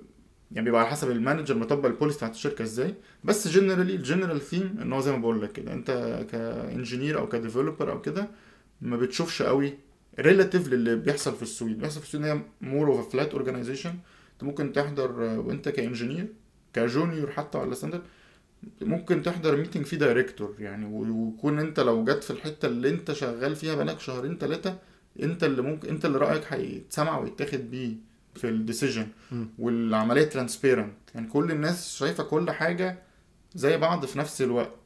يعني 0.52 0.66
بيبقى 0.66 0.82
على 0.82 0.90
حسب 0.90 1.12
ال 1.12 1.17
manager 1.17 1.56
مطبق 1.58 1.86
ال 1.86 1.89
policies 1.89 2.18
بتاعت 2.18 2.32
الشركة 2.32 2.64
إزاي. 2.64 2.96
بس 3.24 3.48
generally 3.48 3.96
ال 3.96 4.01
general 4.01 4.42
theme 4.42 4.78
إن 4.82 4.94
هو 4.94 5.00
زي 5.02 5.12
ما 5.12 5.18
بقول 5.18 5.42
لك 5.42 5.52
كده 5.52 5.74
أنت 5.74 5.92
ك 6.32 6.41
engineer 6.41 7.20
أو 7.20 7.28
ك 7.30 7.36
developer 7.36 7.92
أو 7.92 8.02
كده 8.02 8.28
ما 8.82 8.98
بتشوفش 8.98 9.42
قوي 9.42 9.74
relative 10.20 10.68
للي 10.68 10.96
بيحصل 10.96 11.36
في 11.36 11.42
السويد 11.42 11.80
بيحصل 11.80 12.00
في 12.00 12.06
السويد 12.06 12.24
هي 12.26 12.40
more 12.62 12.88
of 12.88 13.12
flat 13.14 13.32
organization 13.34 13.90
أنت 14.34 14.44
ممكن 14.44 14.74
تحضر 14.74 15.22
وأنت 15.22 15.70
ك 15.70 15.76
engineer 15.76 16.28
ك 16.74 16.82
junior 16.82 17.32
حتى 17.32 17.58
ولا 17.58 17.74
standard 17.76 18.02
ممكن 18.82 19.22
تحضر 19.24 19.58
meeting 19.58 19.86
فيه 19.86 19.98
director 19.98 20.56
يعني 20.60 20.86
و- 20.86 21.26
ويكون 21.28 21.60
انت 21.60 21.80
لو 21.80 22.04
جت 22.06 22.24
في 22.24 22.32
الحتة 22.32 22.66
اللي 22.66 22.90
انت 22.90 23.12
شغال 23.12 23.56
فيها 23.56 23.76
بقالك 23.76 24.00
شهرين 24.00 24.38
ثلاثة 24.38 24.78
انت 25.24 25.44
اللي 25.44 25.62
ممكن 25.62 25.90
انت 25.90 26.06
اللي 26.06 26.18
رأيك 26.18 26.44
هيتسمع 26.54 27.20
ويتاخد 27.20 27.72
بيه 27.72 27.96
في 28.36 28.50
ال 28.50 28.56
decision. 28.56 29.08
والعملية 29.60 30.24
transparent 30.24 30.94
يعني 31.16 31.28
كل 31.28 31.52
الناس 31.52 31.96
شايفة 31.96 32.24
كل 32.24 32.52
حاجة 32.52 33.00
زي 33.56 33.78
بعض 33.78 34.06
في 34.06 34.20
نفس 34.20 34.42
الوقت 34.42 34.83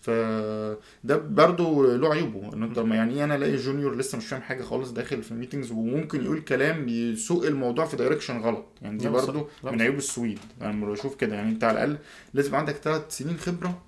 فده 0.00 1.16
برضو 1.16 1.96
له 1.96 2.12
عيوبه 2.12 2.54
إن 2.54 2.62
أنت 2.62 2.76
يعني 2.78 3.14
إيه 3.14 3.24
أنا 3.24 3.34
ألاقي 3.34 3.56
junior 3.56 3.96
لسه 3.96 4.18
مش 4.18 4.26
فاهم 4.26 4.40
حاجة 4.42 4.62
خالص 4.62 4.90
داخل 4.90 5.22
في 5.22 5.34
meetings 5.34 5.72
وممكن 5.72 6.24
يقول 6.24 6.40
كلام 6.40 6.88
يسوق 6.88 7.46
الموضوع 7.46 7.84
في 7.84 7.96
direction 7.96 8.40
غلط. 8.40 8.64
يعني 8.82 8.98
دي 8.98 9.08
برضو 9.08 9.48
من 9.72 9.82
عيوب 9.82 9.96
السويد. 9.96 10.38
أنا 10.62 10.72
لما 10.72 10.86
بشوف 10.92 11.16
كده 11.16 11.34
يعني 11.36 11.48
أنت 11.50 11.64
على 11.64 11.84
الأقل 11.84 11.98
لازم 12.34 12.54
عندك 12.54 12.74
ثلاث 12.74 13.16
سنين 13.16 13.36
خبرة 13.36 13.82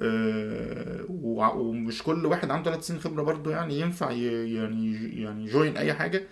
آه، 0.00 1.04
ومش 1.08 2.02
كل 2.02 2.26
واحد 2.26 2.50
عنده 2.50 2.70
ثلاث 2.70 2.86
سنين 2.86 3.00
خبرة 3.00 3.22
برضو 3.22 3.50
يعني 3.50 3.80
ينفع 3.80 4.10
يعني 4.10 4.94
يعني 5.22 5.46
join 5.46 5.76
أي 5.76 5.92
حاجة. 5.92 6.22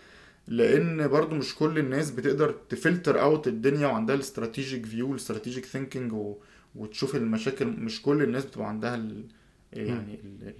لأن 0.48 1.08
برضو 1.08 1.34
مش 1.34 1.54
كل 1.54 1.78
الناس 1.78 2.10
بتقدر 2.10 2.54
ت 2.68 2.76
filter 2.76 3.20
out 3.22 3.48
الدنيا 3.48 3.86
وعندها 3.86 4.14
ال 4.14 4.21
strategic 4.21 4.86
view 4.86 5.10
ال 5.10 5.16
strategic 5.16 5.64
thinking 5.64 6.34
وتشوف 6.74 7.16
المشاكل. 7.16 7.66
مش 7.66 8.02
كل 8.02 8.22
الناس 8.22 8.44
بتبقى 8.44 8.68
عندها 8.68 8.94
ال 8.94 9.24
يعني 9.72 10.18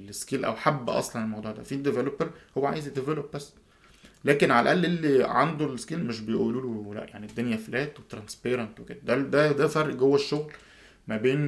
ال 0.09 0.15
skill 0.15 0.45
أو 0.45 0.57
حب 0.57 0.91
أصلا 0.91 1.25
الموضوع 1.25 1.53
ده. 1.53 1.63
في 1.63 1.77
developer 1.77 2.31
هو 2.59 2.67
عايز 2.67 2.87
ي 2.87 2.92
develop 2.92 3.27
بس. 3.35 3.53
لكن 4.25 4.51
على 4.51 4.73
الأقل 4.73 4.85
اللي 4.85 5.25
عنده 5.25 5.75
ال 5.75 5.80
skill 5.80 6.05
مش 6.05 6.21
بيقولوا 6.21 6.63
له 6.63 6.95
لا 6.95 7.05
يعني 7.11 7.27
الدنيا 7.27 7.57
flat 7.57 8.01
و 8.01 8.07
transparent 8.07 8.81
وكده. 8.81 8.99
ده 9.05 9.17
ده 9.19 9.53
ده 9.53 9.67
فرق 9.67 9.95
جوه 9.95 10.15
الشغل 10.15 10.53
ما 11.09 11.17
بين 11.17 11.41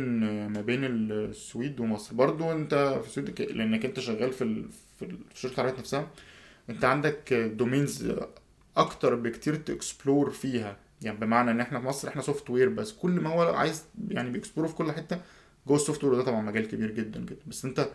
ما 0.48 0.60
بين 0.60 0.84
السويد 0.84 1.80
ومصر. 1.80 2.14
برضو 2.14 2.52
انت 2.52 3.00
في 3.02 3.08
السويد 3.08 3.40
لأنك 3.52 3.84
انت 3.84 4.00
شغال 4.00 4.32
في 4.32 4.44
ال... 4.44 4.64
في 4.98 5.16
الشركة 5.34 5.60
العربيه 5.60 5.78
نفسها 5.78 6.10
انت 6.70 6.84
عندك 6.84 7.32
domains 7.34 8.12
أكتر 8.76 9.14
بكتير 9.14 9.54
ت 9.56 9.66
explore 9.66 10.30
فيها. 10.30 10.76
يعني 11.02 11.18
بمعنى 11.18 11.50
ان 11.50 11.60
إحنا 11.60 11.80
في 11.80 11.86
مصر 11.86 12.08
إحنا 12.08 12.22
software 12.22 12.68
بس. 12.68 12.92
كل 12.92 13.10
ما 13.10 13.30
هو 13.30 13.42
عايز 13.54 13.84
يعني 14.08 14.30
بي 14.30 14.39
explore 14.39 14.68
في 14.68 14.74
كل 14.74 14.92
حتة 14.92 15.20
جوه 15.66 15.76
ال 15.76 16.04
software 16.04 16.14
ده 16.14 16.22
طبعا 16.22 16.40
مجال 16.42 16.68
كبير 16.68 16.90
جدا 16.90 17.20
جدا. 17.20 17.42
بس 17.46 17.64
انت 17.64 17.88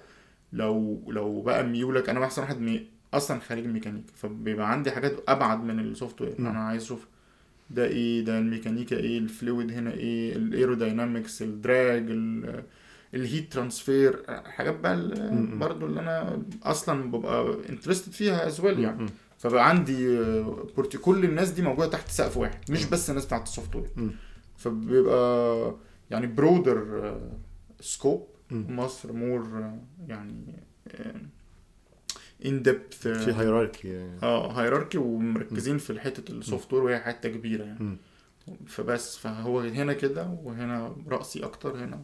لو 0.54 1.04
لو 1.08 1.42
بقى 1.42 1.64
ميولك 1.68 2.10
أنا 2.10 2.26
احسن 2.26 2.42
واحد 2.42 2.60
مي... 2.62 2.88
أصلا 3.14 3.40
خريج 3.40 3.66
ميكانيكا 3.66 4.14
فبيبقى 4.16 4.72
عندي 4.72 4.92
حاجات 4.92 5.16
أبعد 5.28 5.64
من 5.64 5.80
ال 5.80 6.22
software. 6.22 6.40
أنا 6.40 6.60
عايز 6.60 6.84
أشوف 6.84 7.08
ده 7.70 7.86
إيه 7.86 8.22
ده 8.26 8.40
الميكانيكا 8.40 8.98
إيه 8.98 9.18
ال 9.18 9.27
fluid 9.27 9.72
هنا 9.72 9.94
إيه 9.94 10.36
ال 10.36 10.44
aerodynamics 10.44 11.42
ال 11.42 11.55
drag 11.55 12.06
ال- 12.12 12.64
ال 13.14 13.22
heat 13.22 13.54
transfer 13.54 14.24
حاجات 14.46 14.80
بقى. 14.80 14.96
برضو 15.58 15.86
اللي 15.86 16.00
أنا 16.00 16.42
أصلا 16.64 17.12
ببقى 17.12 17.58
interested 17.70 18.12
فيها 18.12 18.48
as 18.48 18.60
well 18.60 18.80
يعني. 18.80 19.06
فبقى 19.38 19.70
عندي 19.70 20.20
آه، 20.20 20.68
opportunity 20.76 20.98
كل 20.98 21.26
الناس 21.26 21.50
دي 21.52 21.62
موجودة 21.62 21.88
تحت 21.88 22.10
سقف 22.10 22.38
واحد 22.38 22.72
مش 22.72 22.86
بس 22.86 23.10
الناس 23.10 23.26
بتاعت 23.26 23.44
ال 23.48 23.76
software. 23.76 23.90
فبيبقى 24.58 25.76
يعني 26.12 26.28
broader 26.28 27.14
scope 27.80 28.28
مم. 28.52 28.66
مصر 28.80 29.14
more 29.14 29.72
يعني 30.08 30.56
in 32.46 32.62
depth 32.62 33.08
في 33.08 33.34
hierarchy 33.34 34.10
آه 34.24 34.52
hierarchy 34.52 34.98
ومركزين 34.98 35.78
في 35.78 36.00
حتة 36.00 36.32
ال 36.32 36.74
software 36.74 36.84
وهي 36.84 37.00
حتة 37.00 37.30
كبيرة 37.30 37.64
يعني. 37.64 37.98
فبس 38.68 39.18
فهو 39.18 39.60
هنا 39.60 39.94
كده 39.94 40.38
وهنا 40.44 40.96
رأسي 41.08 41.44
أكتر 41.46 41.78
هنا 41.78 42.02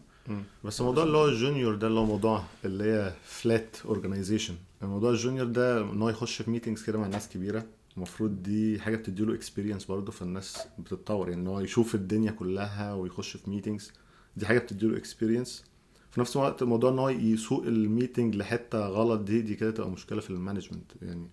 بس 0.63 0.79
الموضوع 0.81 1.03
اللي 1.03 1.17
هو 1.17 1.25
ال 1.27 1.34
junior 1.34 1.75
ده 1.75 1.87
اللي 1.87 1.99
هو 1.99 2.05
موضوع 2.05 2.43
اللي 2.65 2.83
هي 2.83 3.13
flat 3.23 3.77
organization 3.85 4.55
الموضوع 4.83 5.11
ال 5.11 5.16
junior 5.16 5.47
ده 5.47 5.81
إن 5.81 6.01
هو 6.01 6.09
يخش 6.09 6.41
في 6.41 6.51
meetings 6.51 6.83
كده 6.83 6.97
مع 6.99 7.07
ناس 7.07 7.29
كبيرة 7.29 7.65
المفروض 7.97 8.43
دي 8.43 8.79
حاجة 8.79 8.95
بتديله 8.95 9.33
experience 9.33 9.85
برضه 9.85 10.11
فالناس 10.11 10.59
بتتطور. 10.79 11.29
يعني 11.29 11.41
إن 11.41 11.47
هو 11.47 11.59
يشوف 11.59 11.95
الدنيا 11.95 12.31
كلها 12.31 12.93
ويخش 12.93 13.37
في 13.37 13.49
meetings 13.49 13.91
دي 14.37 14.45
حاجة 14.45 14.59
بتديله 14.59 14.97
experience 14.97 15.63
في 16.11 16.19
نفس 16.21 16.35
الوقت 16.37 16.61
الموضوع 16.61 16.91
إن 16.91 16.99
هو 16.99 17.09
يسوق 17.09 17.63
ال 17.65 17.74
meeting 17.74 18.35
لحتة 18.35 18.79
غلط 18.87 19.21
دي 19.21 19.41
دي 19.41 19.55
كده 19.55 19.71
تبقى 19.71 19.89
مشكلة 19.89 20.21
في 20.21 20.29
ال 20.29 20.35
management. 20.35 20.91
يعني 21.01 21.27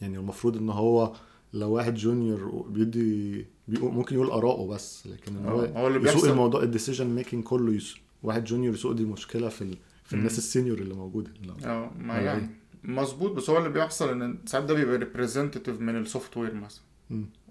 يعني 0.00 0.18
المفروض 0.18 0.56
إن 0.56 0.70
هو 0.70 1.12
لو 1.52 1.70
واحد 1.72 1.94
جونيور 1.94 2.66
بيدي 2.68 3.46
ممكن 3.78 4.14
يقول 4.14 4.30
آراءه 4.30 4.66
بس 4.66 5.06
لكن 5.06 5.36
إن 5.36 5.44
هو 5.46 5.60
آه، 5.60 5.78
هو 5.78 5.86
اللي 5.86 5.98
يسوق 5.98 6.12
بيحصل 6.14 6.30
الموضوع 6.30 6.62
الديسيجن 6.62 7.06
ميكنج 7.06 7.44
كله 7.44 7.72
يسوق 7.72 8.00
واحد 8.22 8.44
جونيور 8.44 8.74
يسوق 8.74 8.92
دي 8.92 9.04
مشكلة 9.04 9.48
في 9.48 9.62
ال... 9.62 9.76
في. 10.04 10.12
الناس 10.16 10.38
السينيور 10.38 10.78
اللي 10.78 10.94
موجودة. 10.94 11.30
آه 11.64 11.90
ما. 11.98 12.18
يعني 12.18 12.48
مظبوط 12.84 13.32
بس 13.32 13.50
هو 13.50 13.58
اللي 13.58 13.68
بيحصل 13.68 14.22
إن 14.22 14.38
ساعات 14.46 14.64
ده 14.64 14.74
بيبقى 14.74 14.96
ريبريزنتيف 14.96 15.80
من 15.80 15.96
السوفت 15.96 16.36
وير 16.36 16.54
مثلا. 16.54 16.82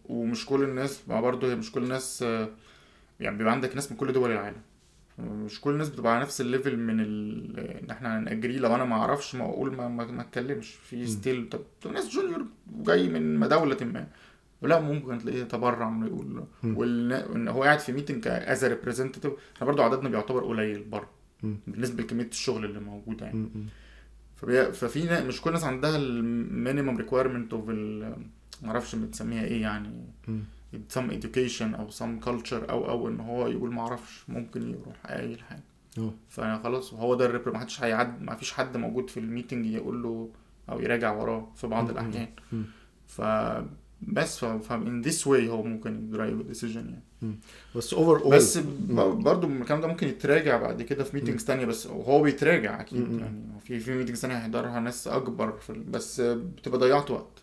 ومش 0.05 0.45
كل 0.45 0.63
الناس 0.63 1.01
ما 1.07 1.21
برضه 1.21 1.55
مش 1.55 1.71
كل 1.71 1.83
الناس 1.83 2.21
يعني 3.19 3.37
بيبقى 3.37 3.53
عندك 3.53 3.75
ناس 3.75 3.91
من 3.91 3.97
كل 3.97 4.13
دول 4.13 4.31
العالم 4.31 4.61
مش 5.19 5.61
كل 5.61 5.71
الناس 5.71 5.89
بتبقى 5.89 6.13
على 6.13 6.21
نفس 6.21 6.41
الليفل 6.41 6.77
من 6.77 6.99
ال... 6.99 7.59
إن 7.59 7.89
إحنا 7.89 8.19
هنأجري 8.19 8.57
لو 8.57 8.75
أنا 8.75 8.85
ما 8.85 8.95
أعرفش 8.95 9.35
ما 9.35 9.45
أقول 9.45 9.75
ما 9.75 9.87
ما, 9.87 10.21
أتكلمش 10.21 10.71
في 10.71 11.07
ستيل 11.07 11.49
طب 11.49 11.91
ناس 11.91 12.09
جونيور 12.09 12.45
جاي 12.67 13.09
من 13.09 13.47
دولة 13.47 13.77
ما 13.81 14.07
لا 14.61 14.79
ممكن 14.79 15.17
تلاقيه 15.19 15.43
تبرع 15.43 15.89
انه 15.89 16.05
يقول 16.07 16.43
مم. 16.63 16.77
والنا- 16.77 17.25
وان 17.29 17.47
هو 17.47 17.63
قاعد 17.63 17.79
في 17.79 17.91
meeting 17.91 18.27
as 18.27 18.65
representative 18.65 19.25
إحنا 19.55 19.67
برضه 19.67 19.83
عددنا 19.83 20.09
بيعتبر 20.09 20.43
قليل 20.45 20.83
برضه 20.83 21.07
مم. 21.43 21.57
بالنسبة 21.67 22.03
لكمية 22.03 22.23
الشغل 22.27 22.65
اللي 22.65 22.79
موجودة 22.79 23.25
يعني. 23.25 23.49
ففي 24.71 25.23
مش 25.27 25.41
كل 25.41 25.49
الناس 25.49 25.63
عندها 25.63 25.97
ال 25.97 26.10
minimum 26.10 26.97
requirement 26.97 27.53
of 27.53 27.69
معرفش 28.61 28.95
بتسميها 28.95 29.43
إيه 29.43 29.61
يعني 29.61 29.89
some 30.95 31.11
education 31.11 31.61
أو 31.79 31.89
some 31.89 32.25
culture 32.25 32.69
أو 32.69 32.89
أو 32.89 33.07
إن 33.07 33.19
هو 33.19 33.47
يقول 33.47 33.71
معرفش 33.71 34.23
ممكن 34.27 34.69
يروح 34.69 34.95
قايل 35.05 35.41
حاجة 35.41 35.63
فخلاص 36.29 36.93
هو 36.93 37.15
ده 37.15 37.25
ال 37.25 37.32
rep 37.32 37.51
ما 37.53 37.59
حدش 37.59 37.83
هيعد 37.83 38.21
ما 38.21 38.35
فيش 38.35 38.53
حد 38.53 38.77
موجود 38.77 39.09
في 39.09 39.19
ال 39.19 39.25
meeting 39.25 39.65
يقول 39.65 40.03
له 40.03 40.29
أو 40.69 40.79
يراجع 40.79 41.11
وراه 41.11 41.51
في 41.55 41.67
بعض. 41.67 41.89
الأحيان. 41.89 42.27
ف 43.07 43.21
بس 44.01 44.37
ف 44.39 44.45
ف 44.45 44.73
in 44.73 45.05
this 45.07 45.23
way 45.25 45.49
هو 45.49 45.63
ممكن 45.63 45.95
ي 46.07 46.13
drive 46.13 46.41
decision 46.41 46.85
يعني. 47.21 47.39
بس 47.75 47.93
overall 47.93 48.35
بس 48.35 48.57
ب- 48.57 48.95
برضو 48.95 49.47
الكلام 49.47 49.81
ده 49.81 49.87
ممكن 49.87 50.07
يتراجع 50.07 50.57
بعد 50.57 50.81
كده 50.81 51.03
في 51.03 51.15
meetings 51.17 51.45
تانية 51.45 51.65
بس 51.65 51.87
هو 51.87 52.21
بيتراجع 52.21 52.81
أكيد 52.81 53.09
مم. 53.11 53.19
يعني. 53.19 53.41
في 53.65 53.79
في 53.79 53.95
meetings 53.97 54.21
تانية 54.21 54.37
هيحضرها 54.37 54.79
ناس 54.79 55.07
أكبر 55.07 55.51
في 55.57 55.69
ال- 55.69 55.83
بس 55.83 56.21
بتبقى 56.21 56.79
ضيعت 56.79 57.11
وقت. 57.11 57.39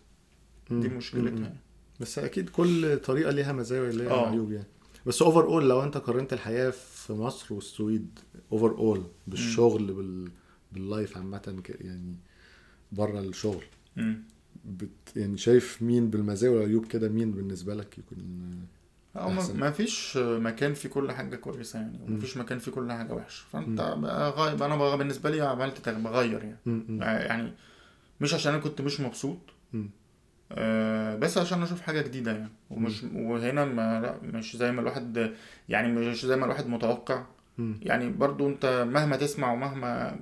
دي 0.71 0.87
مشكلتها 0.87 1.39
يعني. 1.43 1.57
بس 1.99 2.19
أكيد 2.19 2.49
كل 2.49 2.97
طريقة 2.99 3.31
ليها 3.31 3.51
مزايا 3.53 3.81
وليها 3.81 4.09
آه. 4.11 4.29
عيوب 4.29 4.51
يعني. 4.51 4.67
بس 5.05 5.21
overall 5.21 5.69
لو 5.69 5.83
أنت 5.83 5.97
قارنت 5.97 6.33
الحياة 6.33 6.69
في 6.69 7.13
مصر 7.13 7.53
والسويد 7.53 8.19
overall 8.51 9.03
بالشغل 9.27 9.93
بال 9.93 10.31
بال 10.71 10.86
life 10.86 11.17
عامة 11.17 11.61
يعني 11.81 12.15
بره 12.91 13.19
الشغل. 13.19 13.63
مم. 13.95 14.23
بت 14.67 14.89
يعني 15.17 15.37
شايف 15.37 15.81
مين 15.81 16.09
بالمزايا 16.09 16.51
والعيوب 16.51 16.85
كده 16.85 17.09
مين 17.09 17.31
بالنسبة 17.31 17.75
لك 17.75 17.97
يكون 17.97 18.17
أو 19.15 19.29
ما- 19.29 19.39
أحسن. 19.41 19.59
ما 19.59 19.71
فيش 19.71 20.17
مكان 20.17 20.73
فيه 20.73 20.89
كل 20.89 21.11
حاجة 21.11 21.35
كويسة 21.35 21.79
يعني 21.79 21.99
وما 22.03 22.19
فيش 22.19 22.37
مكان 22.37 22.59
فيه 22.59 22.71
كل 22.71 22.91
حاجة 22.91 23.13
وحشة. 23.13 23.45
فأنت 23.51 23.79
غايب 24.37 24.63
أنا 24.63 24.75
بقى 24.75 24.97
بالنسبة 24.97 25.29
لي 25.29 25.41
عملت 25.41 25.89
بغير 25.89 26.43
يعني. 26.43 26.57
م- 26.65 26.69
م- 26.87 27.01
يعني 27.01 27.53
مش 28.21 28.33
عشان 28.33 28.53
أنا 28.53 28.61
كنت 28.61 28.81
مش 28.81 28.99
مبسوط. 29.01 29.37
آه، 30.51 31.15
بس 31.15 31.37
عشان 31.37 31.63
أشوف 31.63 31.81
حاجة 31.81 32.01
جديدة 32.01 32.31
يعني. 32.31 32.49
ومش 32.69 33.03
وهنا 33.13 33.65
ما 33.65 34.01
لا 34.01 34.37
مش 34.37 34.55
زي 34.57 34.71
ما 34.71 34.81
الواحد 34.81 35.33
يعني 35.69 35.93
مش 35.93 36.25
زي 36.25 36.35
ما 36.35 36.45
الواحد 36.45 36.67
متوقع. 36.67 37.25
م. 37.57 37.73
يعني 37.81 38.09
برضو 38.11 38.47
أنت 38.49 38.87
مهما 38.91 39.15
تسمع 39.15 39.53
ومهما 39.53 40.19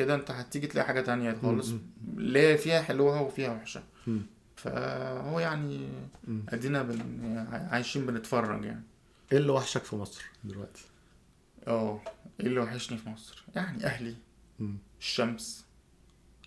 كده 0.00 0.14
انت 0.14 0.30
هتيجي 0.30 0.66
تلاقي 0.66 0.86
حاجة 0.86 1.00
تانية 1.00 1.38
خالص 1.42 1.72
ليه 2.16 2.56
فيها 2.56 2.82
حلوها 2.82 3.20
وفيها 3.20 3.52
وحشة. 3.52 3.82
فهو 4.56 5.40
يعني. 5.40 5.88
ادينا 6.48 6.82
بن... 6.82 6.98
عايشين 7.70 8.06
بنتفرج 8.06 8.64
يعني. 8.64 8.82
إيه 9.32 9.38
اللي 9.38 9.52
وحشك 9.52 9.82
في 9.84 9.96
مصر 9.96 10.24
دلوقتي؟ 10.44 10.84
آه 11.66 12.00
إيه 12.40 12.46
اللي 12.46 12.60
وحشني 12.60 12.98
في 12.98 13.08
مصر؟ 13.08 13.44
يعني 13.54 13.84
أهلي. 13.84 14.14
م. 14.58 14.74
الشمس. 15.00 15.64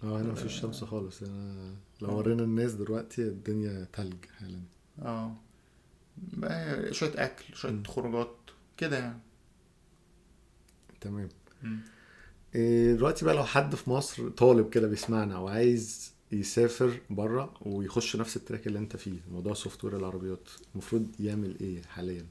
آه 0.04 0.22
هنا 0.22 0.32
مفيش 0.32 0.60
شمس 0.62 0.84
خالص. 0.84 1.24
أنا 1.24 1.76
لو 2.02 2.18
ورينا 2.18 2.44
الناس 2.44 2.74
دلوقتي 2.74 3.22
الدنيا 3.22 3.88
تلج 3.94 4.26
حالا. 4.40 4.62
آه. 5.02 5.36
شوية 6.92 7.12
أكل 7.16 7.56
شوية 7.56 7.84
خروجات 7.88 8.36
كده 8.78 8.98
يعني. 8.98 9.20
تمام. 11.02 11.30
م. 11.64 11.78
إيه 12.56 12.94
دلوقتي 12.94 13.26
بقى 13.26 13.36
لو 13.36 13.44
حد 13.44 13.76
في 13.76 13.90
مصر 13.90 14.30
طالب 14.30 14.70
كده 14.70 14.88
بيسمعنا 14.88 15.38
وعايز 15.38 16.14
يسافر 16.32 16.92
بره 17.10 17.54
ويخش 17.62 18.16
نفس 18.16 18.38
ال 18.38 18.43
track 18.43 18.68
اللي 18.68 18.80
أنت 18.80 18.98
فيه 18.98 19.20
موضوع 19.32 19.54
software 19.54 19.98
العربيات 19.98 20.50
المفروض 20.74 21.08
يعمل 21.20 21.58
إيه 21.62 21.82
حاليا؟ 21.82 22.26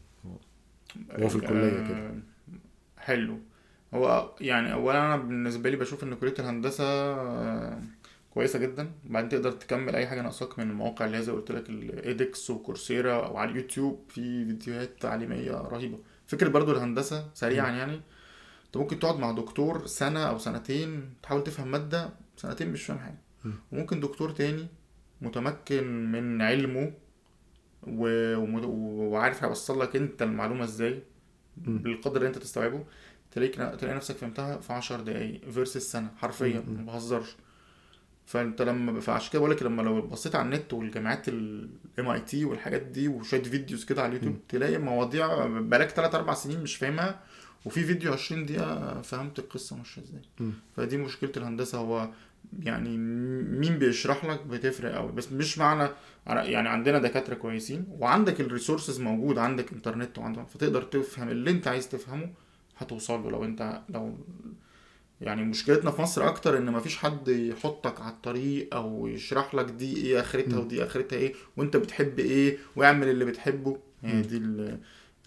هو 1.20 1.28
في 1.28 1.37
الكلية 1.37 1.70
كده. 1.88 1.96
آه، 2.08 2.14
حلو. 2.96 3.38
هو 3.94 4.35
يعني 4.40 4.72
اولا 4.72 4.98
أنا 5.06 5.16
بالنسبة 5.16 5.70
لي 5.70 5.76
بشوف 5.76 6.04
إن 6.04 6.14
كلية 6.14 6.35
الهندسة 6.38 6.85
آه، 6.85 7.82
كويسة 8.30 8.58
جدا. 8.58 8.90
وبعدين 9.08 9.28
تقدر 9.28 9.52
تكمل 9.52 9.96
أي 9.96 10.06
حاجة 10.06 10.22
ناقصاك 10.22 10.58
من 10.58 10.70
المواقع 10.70 11.04
اللي 11.04 11.16
هي 11.16 11.22
زي 11.22 11.32
قلت 11.32 11.52
لك 11.52 11.70
الايدكس 11.70 12.50
وكورسيرا 12.50 13.26
أو 13.26 13.37
على 13.37 13.50
اليوتيوب 13.50 14.04
في 14.08 14.44
فيديوهات 14.46 14.90
تعليمية 15.00 15.52
رهيبة. 15.52 15.98
فكرة 16.26 16.48
برضو 16.48 16.72
الهندسة 16.72 17.30
سريعا 17.35 17.70
يعني 17.70 18.00
انت 18.72 18.76
ممكن 18.82 18.98
تقعد 18.98 19.18
مع 19.18 19.30
دكتور 19.30 19.87
سنة 19.87 20.20
أو 20.20 20.38
سنتين 20.38 21.11
تحاول 21.22 21.44
تفهم 21.44 21.68
مادة 21.70 22.11
سنتين 22.37 22.72
مش 22.72 22.85
فاهم 22.85 22.98
حاجة 22.98 23.18
مم. 23.44 23.52
وممكن 23.72 24.00
دكتور 24.00 24.30
تاني 24.30 24.66
متمكن 25.20 26.12
من 26.12 26.42
علمه 26.42 26.92
و... 27.87 28.06
وعارف 29.06 29.44
هيوصل 29.44 29.80
لك 29.80 29.96
انت 29.96 30.22
المعلومة 30.22 30.64
إزاي. 30.64 31.02
بالقدر 31.56 32.16
اللي 32.16 32.28
انت 32.28 32.38
تستوعبه 32.38 32.85
تلاقيك 33.32 33.54
تلاقي 33.54 33.94
نفسك 33.94 34.16
فهمتها 34.16 34.56
في 34.58 34.72
10 34.72 35.00
دقايق 35.02 35.50
versus 35.51 35.92
سنة 35.92 36.11
حرفيا. 36.16 36.61
ما 36.68 36.82
بهزرش 36.92 37.37
فانت 38.26 38.62
لما 38.62 39.00
فعشان 39.00 39.30
كده 39.32 39.38
بقول 39.40 39.50
لك 39.52 39.62
لما 39.62 39.82
لو 39.82 40.02
بصيت 40.02 40.35
على 40.35 40.44
النت 40.44 40.72
والجامعات 40.72 41.28
ال 41.29 42.09
MIT 42.09 42.44
والحاجات 42.44 42.82
دي 42.82 43.08
وشوية 43.08 43.42
videos 43.42 43.85
كده 43.85 44.02
على 44.02 44.08
اليوتيوب. 44.08 44.37
تلاقي 44.48 44.78
مواضيع 44.78 45.46
بقالك 45.46 45.88
3 45.90 46.18
4 46.18 46.35
سنين 46.35 46.62
مش 46.62 46.76
فاهمها 46.76 47.20
وفي 47.64 47.85
فيديو 47.85 48.12
20 48.12 48.46
دقيقة 48.46 49.03
فهمت 49.03 49.38
القصة 49.38 49.77
ماشية 49.77 50.03
إزاي. 50.03 50.51
فدي 50.77 50.96
مشكلة 50.96 51.33
الهندسة 51.37 51.79
هو 51.79 52.09
يعني 52.62 52.96
مين 53.59 53.79
بيشرح 53.79 54.25
لك 54.25 54.46
بتفرق 54.46 54.94
قوي 54.94 55.12
بس 55.12 55.33
مش 55.33 55.59
معنى 55.59 55.88
يعني 56.27 56.68
عندنا 56.68 56.98
دكاترة 56.98 57.35
كويسين 57.35 57.85
وعندك 57.98 58.40
ال 58.40 58.46
resources 58.46 59.01
موجود 59.01 59.38
عندك 59.38 59.72
إنترنت 59.72 60.18
وعندك 60.18 60.46
فتقدر 60.48 60.83
تفهم 60.83 61.29
اللي 61.29 61.51
أنت 61.51 61.68
عايز 61.68 61.88
تفهمه 61.88 62.31
هتوصل 62.79 63.22
له 63.22 63.31
لو 63.31 63.44
أنت 63.44 63.81
لو 63.88 64.18
يعني 65.20 65.42
مشكلتنا 65.44 65.90
في 65.90 66.03
مصر 66.03 66.29
أكتر 66.29 66.59
إن 66.59 66.72
مفيش 66.72 66.96
حد 66.96 67.29
يحطك 67.29 68.01
على 68.01 68.12
الطريق 68.12 68.75
أو 68.75 69.07
يشرح 69.07 69.55
لك 69.55 69.64
دي 69.64 69.96
إيه 69.96 70.20
آخرتها. 70.20 70.59
ودي 70.59 70.85
آخرتها 70.85 71.16
إيه 71.16 71.35
وأنت 71.57 71.77
بتحب 71.77 72.18
إيه 72.18 72.59
واعمل 72.77 73.09
اللي 73.09 73.25
بتحبه 73.25 73.79
هي 74.03 74.12
مم. 74.14 74.22
دي 74.22 74.37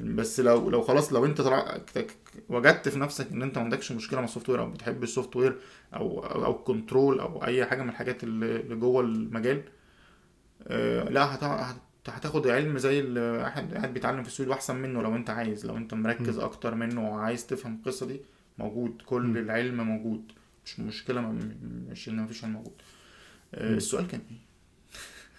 بس 0.01 0.39
لو 0.39 0.69
لو 0.69 0.81
خلاص 0.81 1.13
لو 1.13 1.25
انت 1.25 1.41
طلع 1.41 1.77
وجدت 2.49 2.89
في 2.89 2.99
نفسك 2.99 3.31
ان 3.31 3.41
انت 3.41 3.57
ما 3.57 3.63
عندكش 3.63 3.91
مشكلة 3.91 4.19
مع 4.19 4.25
ال 4.25 4.49
software 4.49 4.59
أو 4.61 4.69
بتحب 4.71 5.03
ال 5.03 5.35
software 5.35 5.57
أو 5.93 6.19
أو 6.25 6.45
أو 6.45 6.53
control 6.63 7.19
أو 7.19 7.43
اي 7.45 7.65
حاجة 7.65 7.81
من 7.83 7.89
الحاجات 7.89 8.23
اللي 8.23 8.75
جوه 8.75 9.01
المجال 9.03 9.63
آه، 10.67 11.03
لا 11.09 11.35
هت- 11.35 11.79
هتاخد 12.09 12.47
علم 12.47 12.77
زي 12.77 12.99
اللي 12.99 13.37
قاعد 13.73 13.93
بيتعلم 13.93 14.23
في 14.23 14.29
السويد 14.29 14.49
واحسن 14.49 14.75
منه 14.75 15.01
لو 15.01 15.15
انت 15.15 15.29
عايز 15.29 15.65
لو 15.65 15.77
انت 15.77 15.93
مركز 15.93 16.39
أكتر 16.39 16.75
منه 16.75 17.09
وعايز 17.11 17.47
تفهم 17.47 17.75
القصة 17.75 18.05
دي 18.05 18.21
موجود. 18.57 19.01
كل 19.05 19.21
مم. 19.21 19.37
العلم 19.37 19.81
موجود. 19.87 20.31
مش 20.65 20.79
مشكلة 20.79 21.21
م- 21.21 21.25
م- 21.35 21.87
مش 21.91 22.09
إن 22.09 22.15
مفيش 22.17 22.43
علم 22.43 22.53
موجود. 22.53 22.73
آه،. 23.53 23.73
السؤال 23.73 24.07
كان 24.07 24.21
إيه؟ 24.31 24.37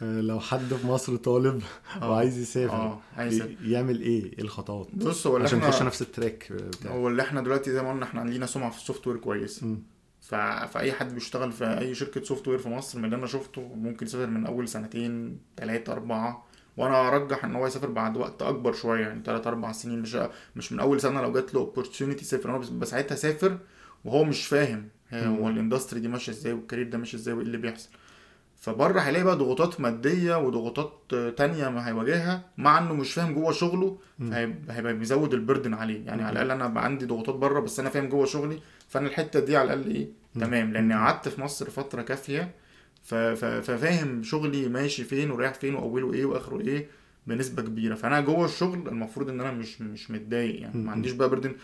لو 0.00 0.40
حد 0.40 0.74
في 0.74 0.87
مصر 0.87 1.16
طالب 1.16 1.62
آه. 2.02 2.11
وعايز 2.11 2.38
يسافر 2.38 2.74
آه. 2.74 3.00
عايز 3.16 3.40
ي- 3.42 3.56
يعمل 3.64 4.00
إيه؟ 4.00 4.24
إيه 4.24 4.40
الخطوات؟ 4.42 4.94
بص 4.94 5.26
هو 5.26 5.37
عشان 5.37 5.62
إحنا 5.62 5.87
نفس 5.87 6.02
ال 6.02 6.11
track 6.11 6.52
هو 6.87 7.09
اللي 7.09 7.22
إحنا 7.22 7.40
دلوقتي 7.40 7.72
زي 7.72 7.82
ما 7.82 7.90
قلنا 7.92 8.04
إحنا 8.04 8.20
لينا 8.30 8.46
سمعة 8.46 8.70
في 8.70 8.76
ال 8.78 9.06
software 9.06 9.16
كويس. 9.16 9.62
مم. 9.62 9.82
ف... 10.20 10.35
فأي 10.35 10.92
حد 10.92 11.14
بيشتغل 11.14 11.52
في 11.52 11.64
أي 11.78 11.94
شركة 11.94 12.22
software 12.24 12.59
في 12.59 12.68
مصر 12.68 12.98
من 12.98 13.04
اللي 13.04 13.16
أنا 13.16 13.26
شفته 13.26 13.61
ممكن 13.74 14.06
يسافر 14.06 14.26
من 14.26 14.46
أول 14.46 14.68
سنتين 14.68 15.38
ثلاثة 15.56 15.92
أربعة. 15.92 16.46
وأنا 16.76 17.09
أرجح 17.09 17.44
إن 17.44 17.54
هو 17.56 17.66
يسافر 17.66 17.90
بعد 17.90 18.16
وقت 18.16 18.42
أكبر 18.42 18.72
شوية 18.72 19.00
يعني 19.00 19.22
3 19.24 19.48
4 19.48 19.72
سنين 19.72 19.98
مش 20.02 20.18
مش 20.56 20.72
من 20.72 20.80
أول 20.80 21.00
سنة 21.00 21.20
لو 21.22 21.32
جات 21.32 21.54
له 21.54 21.61
opportunity 21.61 22.22
يسافر 22.22 22.50
أنا 22.50 22.59
بس- 22.59 22.88
ساعتها 22.90 23.14
سافر 23.14 23.59
وهو 24.04 24.24
مش 24.24 24.46
فاهم 24.46 24.88
هو. 25.12 25.48
ال 25.48 25.54
industry 25.54 26.00
دي 26.00 26.09
ماشية 26.09 26.32
إزاي 26.32 26.52
وال 26.52 26.62
career 26.62 26.88
ده 26.88 26.98
ماشي 26.98 27.16
إزاي 27.16 27.35
وإيه 27.35 27.44
اللي 27.46 27.56
بيحصل. 27.59 27.88
فبره 28.66 29.00
هيلاقي 29.00 29.24
بقى 29.24 29.37
ضغوطات 29.37 29.81
مادية 29.81 30.38
وضغوطات 30.38 30.92
تانية 31.37 31.68
ما 31.68 31.88
هيواجهها 31.88 32.42
مع 32.59 32.79
إنه 32.79 32.94
مش 32.94 33.12
فاهم 33.12 33.35
جوه 33.35 33.52
شغله. 33.52 33.98
فهيبقى 34.31 34.76
هيبقى 34.76 34.94
بيزود 34.94 35.35
ال 35.35 35.40
burden 35.40 35.74
عليه 35.74 36.07
يعني. 36.07 36.22
على 36.22 36.33
الأقل 36.42 36.50
أنا 36.50 36.66
بقى 36.68 36.85
عندي 36.85 37.07
ضغوطات 37.07 37.35
بره 37.35 37.61
بس 37.61 37.81
أنا 37.81 37.90
فاهم 37.90 38.09
جوه 38.09 38.26
شغلي 38.26 38.59
فأنا 38.88 39.07
الحتة 39.09 39.40
دي 39.40 39.57
على 39.57 39.74
الأقل 39.74 39.90
إيه. 39.94 40.09
تمام 40.40 40.72
لأني. 40.72 40.94
قعدت 40.94 41.29
في 41.29 41.40
مصر 41.40 41.70
فترة 41.70 42.02
كافية 42.02 42.55
ففاهم 43.05 44.22
شغلي 44.22 44.68
ماشي 44.68 45.05
فين 45.05 45.31
ورايح 45.31 45.55
فين 45.55 45.74
وأوله 45.74 46.12
إيه 46.14 46.24
وآخره 46.24 46.61
إيه 46.61 46.87
بنسبة 47.26 47.62
كبيرة 47.62 47.94
فأنا 47.94 48.20
جوه 48.20 48.44
الشغل 48.44 48.88
المفروض 48.88 49.29
إن 49.29 49.40
أنا 49.40 49.50
مش 49.52 49.81
مش 49.81 50.11
متضايق 50.11 50.61
يعني. 50.61 50.79
ما 50.83 50.92
عنديش 50.92 51.12
بقى 51.12 51.29
burden 51.30 51.54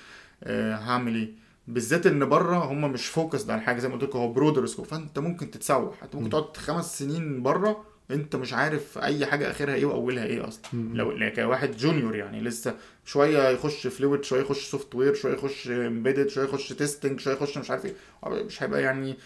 آه 0.45 0.75
هعمل 0.77 1.15
إيه 1.15 1.29
بالذات 1.69 2.07
إن 2.07 2.29
بره 2.29 2.57
هم 2.57 2.93
مش 2.93 3.07
focused 3.07 3.51
على 3.51 3.61
حاجة 3.61 3.79
زي 3.79 3.89
ما 3.89 3.95
قلت 3.95 4.03
لك 4.05 4.17
هو 4.17 4.33
broader 4.33 4.67
scope 4.67 4.87
فأنت 4.87 5.19
ممكن 5.19 5.51
تتسوح 5.51 6.03
أنت 6.03 6.15
ممكن 6.15 6.25
مم. 6.25 6.31
تقعد 6.31 6.57
خمس 6.57 6.99
سنين 6.99 7.43
بره 7.43 7.85
أنت 8.11 8.37
مش 8.37 8.53
عارف 8.53 8.99
أي 8.99 9.27
حاجة 9.27 9.51
آخرها 9.51 9.75
إيه 9.75 9.85
وأولها 9.85 10.25
إيه 10.25 10.49
أصلا. 10.49 10.63
لو 10.95 11.31
كواحد 11.37 11.77
junior 11.77 12.17
يعني 12.17 12.41
لسه 12.41 12.75
شوية 13.05 13.49
يخش 13.49 13.87
fluid 13.87 14.25
شوية 14.25 14.41
يخش 14.41 14.71
software 14.71 15.15
شوية 15.15 15.33
يخش 15.35 15.69
embedded 15.69 16.29
شوية 16.29 16.45
يخش 16.45 16.69
testing 16.73 17.21
شوية 17.21 17.35
يخش 17.35 17.59
مش 17.59 17.71
عارف 17.71 17.85
إيه 17.87 17.95
مش 18.27 18.63
هيبقى 18.63 18.83
يعني 18.83 19.17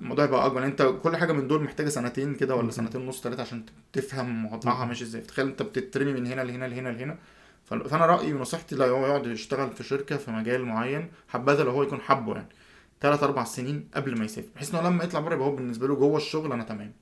الموضوع 0.00 0.24
يبقى 0.24 0.46
أكبر 0.46 0.64
أنت 0.64 0.82
كل 1.02 1.16
حاجة 1.16 1.32
من 1.32 1.48
دول 1.48 1.62
محتاجة 1.62 1.88
سنتين 1.88 2.34
كده 2.34 2.54
ولا. 2.56 2.70
سنتين 2.70 3.00
ونص 3.00 3.22
ثلاثة 3.22 3.42
عشان 3.42 3.62
تفهم 3.92 4.52
وضعها. 4.52 4.84
ماشي 4.84 5.04
إزاي 5.04 5.20
تخيل 5.22 5.46
أنت 5.46 5.62
بتترمي 5.62 6.12
من 6.12 6.26
هنا 6.26 6.40
لهنا 6.42 6.64
لهنا 6.64 6.88
لهنا 6.88 7.18
فأنا 7.68 8.06
رأيي 8.06 8.32
ونصيحتي 8.32 8.74
لا 8.74 8.86
هو 8.88 9.06
يقعد 9.06 9.26
يشتغل 9.26 9.70
في 9.70 9.84
شركة 9.84 10.16
في 10.16 10.30
مجال 10.30 10.64
معين 10.64 11.08
حبذا 11.28 11.64
لو 11.64 11.70
هو 11.70 11.82
يكون 11.82 12.00
حبه 12.00 12.34
يعني 12.34 12.48
ثلاث 13.00 13.22
أربع 13.22 13.44
سنين 13.44 13.88
قبل 13.94 14.18
ما 14.18 14.24
يسافر 14.24 14.48
بحيث 14.56 14.74
إنه 14.74 14.88
لما 14.88 15.04
يطلع 15.04 15.20
بره 15.20 15.34
يبقى 15.34 15.46
هو 15.46 15.56
بالنسبة 15.56 15.88
له 15.88 15.94
جوه 15.94 16.16
الشغل 16.16 16.52
أنا 16.52 16.64
تمام. 16.64 16.92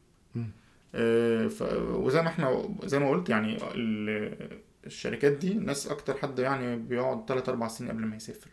آه، 0.95 1.47
ف... 1.47 1.63
وزي 1.91 2.23
ما 2.23 2.29
إحنا 2.29 2.69
زي 2.85 2.99
ما 2.99 3.11
قلت 3.11 3.29
يعني 3.29 3.57
ال... 3.75 4.59
الشركات 4.87 5.33
دي 5.33 5.55
ناس 5.55 5.87
أكتر 5.89 6.17
حد 6.17 6.39
يعني 6.39 6.77
بيقعد 6.77 7.25
3 7.29 7.51
4 7.51 7.69
سنين 7.69 7.91
قبل 7.91 8.05
ما 8.07 8.17
يسافر. 8.17 8.51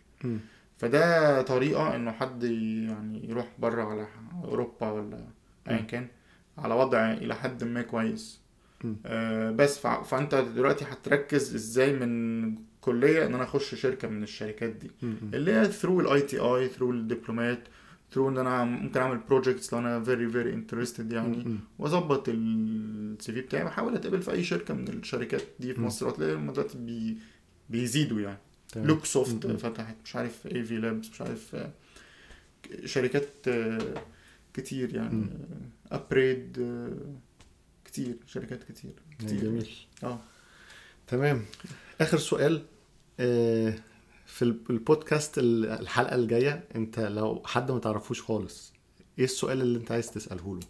فده 0.77 1.41
طريقة 1.41 1.95
إنه 1.95 2.11
حد 2.11 2.43
يعني 2.43 3.29
يروح 3.29 3.47
بره 3.59 3.83
على 3.83 4.07
أوروبا 4.43 4.91
ولا 4.91 5.25
أيا. 5.69 5.77
كان 5.81 6.07
على 6.57 6.73
وضع 6.73 7.11
إلى 7.11 7.35
حد 7.35 7.63
ما 7.63 7.81
كويس. 7.81 8.42
آه 9.05 9.51
بس. 9.51 9.79
فأنت 9.79 10.35
دلوقتي 10.35 10.85
هتركز 10.85 11.55
إزاي 11.55 11.93
من 11.93 12.55
كلية 12.81 13.25
إن 13.25 13.33
أنا 13.35 13.43
أخش 13.43 13.75
شركة 13.75 14.07
من 14.07 14.23
الشركات 14.23 14.69
دي. 14.69 14.91
اللي 15.33 15.53
هي 15.53 15.65
through 15.65 15.99
ال 15.99 16.21
ITI 16.21 16.39
through 16.39 16.91
الدبلومات 16.91 17.63
through 18.11 18.29
إن 18.29 18.37
أنا 18.37 18.63
ممكن 18.63 18.99
أعمل 18.99 19.17
projects 19.17 19.73
لو 19.73 19.79
أنا 19.79 20.03
very 20.03 20.29
very 20.29 20.53
interested 20.53 21.11
يعني. 21.13 21.57
وأظبط 21.79 22.23
ال 22.29 23.31
CV 23.33 23.41
بتاعي 23.41 23.63
بحاول 23.65 23.95
أتقبل 23.95 24.21
في 24.21 24.31
أي 24.31 24.43
شركة 24.43 24.73
من 24.73 24.87
الشركات 24.87 25.41
دي 25.59 25.73
في. 25.73 25.81
مصر 25.81 26.07
وتلاقي 26.07 26.35
هم 26.35 26.51
دلوقتي 26.51 26.77
بي 26.77 27.17
بيزيدوا 27.69 28.19
يعني. 28.21 28.37
لوك 28.75 29.05
سوفت. 29.05 29.47
فتحت 29.47 29.95
مش 30.05 30.15
عارف 30.15 30.47
اي 30.47 30.63
في 30.63 30.77
لابس 30.77 31.09
مش 31.09 31.21
عارف 31.21 31.55
آه، 31.55 31.71
شركات 32.85 33.29
آه، 33.47 33.79
كتير 34.53 34.95
يعني. 34.95 35.25
ابريد 35.91 36.57
كتير 37.93 38.15
شركات 38.25 38.63
كتير 38.63 38.91
كتير. 39.19 39.39
جميل 39.43 39.69
آه. 40.03 40.19
تمام. 41.07 41.45
آخر 42.01 42.17
سؤال 42.17 42.65
آه، 43.19 43.75
في 44.25 44.41
الب- 44.41 44.71
البودكاست 44.71 45.37
ال- 45.37 45.65
الحلقة 45.65 46.15
الجاية 46.15 46.67
انت 46.75 46.99
لو 46.99 47.43
حد 47.45 47.71
ما 47.71 47.79
تعرفوش 47.79 48.21
خالص 48.21 48.73
إيه 49.19 49.25
السؤال 49.25 49.61
اللي 49.61 49.79
انت 49.79 49.91
عايز 49.91 50.11
تسأله 50.11 50.55
له؟ 50.55 50.67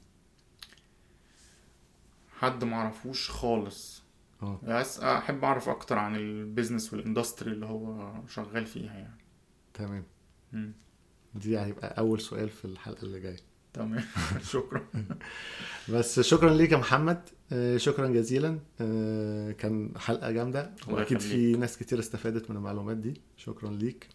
حد 2.39 2.63
ما 2.63 2.75
اعرفوش 2.75 3.29
خالص. 3.29 4.03
آه. 4.43 4.59
بس 4.63 4.99
احب 4.99 5.43
اعرف 5.43 5.69
أكتر 5.69 5.97
عن 5.97 6.15
ال 6.15 6.24
business 6.24 6.93
وال 6.93 7.05
industry 7.05 7.51
اللي 7.51 7.65
هو 7.65 8.13
شغال 8.27 8.65
فيها 8.65 8.93
يعني. 8.93 9.17
تمام. 9.73 10.03
مم. 10.53 10.73
دي 11.35 11.59
هيبقى 11.59 11.97
أول 11.97 12.21
سؤال 12.21 12.49
في 12.49 12.65
الحلقة 12.65 13.03
اللي 13.03 13.19
جاية. 13.19 13.52
تمام. 13.73 14.03
شكرا. 14.51 14.85
بس 15.89 16.19
شكرا 16.19 16.53
ليك 16.53 16.71
يا 16.71 16.77
محمد. 16.77 17.21
آه، 17.51 17.77
شكرا 17.77 18.07
جزيلا. 18.07 18.59
آه، 18.81 19.51
كان 19.51 19.91
حلقة 19.97 20.31
جامدة. 20.31 20.71
وأكيد 20.87 21.19
في. 21.19 21.51
ناس 21.55 21.77
كتير 21.77 21.99
استفادت 21.99 22.49
من 22.49 22.57
المعلومات 22.57 22.97
دي. 22.97 23.21
شكرا 23.37 23.69
ليك. 23.71 24.07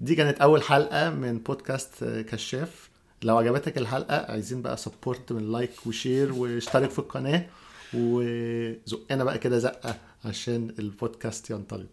دي 0.00 0.14
كانت 0.14 0.38
أول 0.40 0.62
حلقة 0.62 1.10
من 1.10 1.38
بودكاست 1.38 2.02
آه، 2.02 2.22
كشاف. 2.22 2.90
لو 3.22 3.36
عجبتك 3.38 3.78
الحلقة 3.78 4.32
عايزين 4.32 4.62
بقى 4.62 4.76
support 4.76 5.32
من 5.32 5.52
like 5.52 5.86
و 5.86 5.94
share 5.94 6.32
واشترك 6.32 6.90
في 6.90 6.98
القناة. 6.98 7.46
وزقنا 7.94 9.24
بقى 9.24 9.38
كده 9.38 9.58
زقة 9.58 9.96
عشان 10.24 10.74
البودكاست 10.78 11.50
ينطلق. 11.50 11.86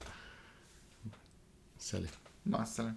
سلام. 1.80 2.06
مع 2.46 2.62
السلامة. 2.64 2.96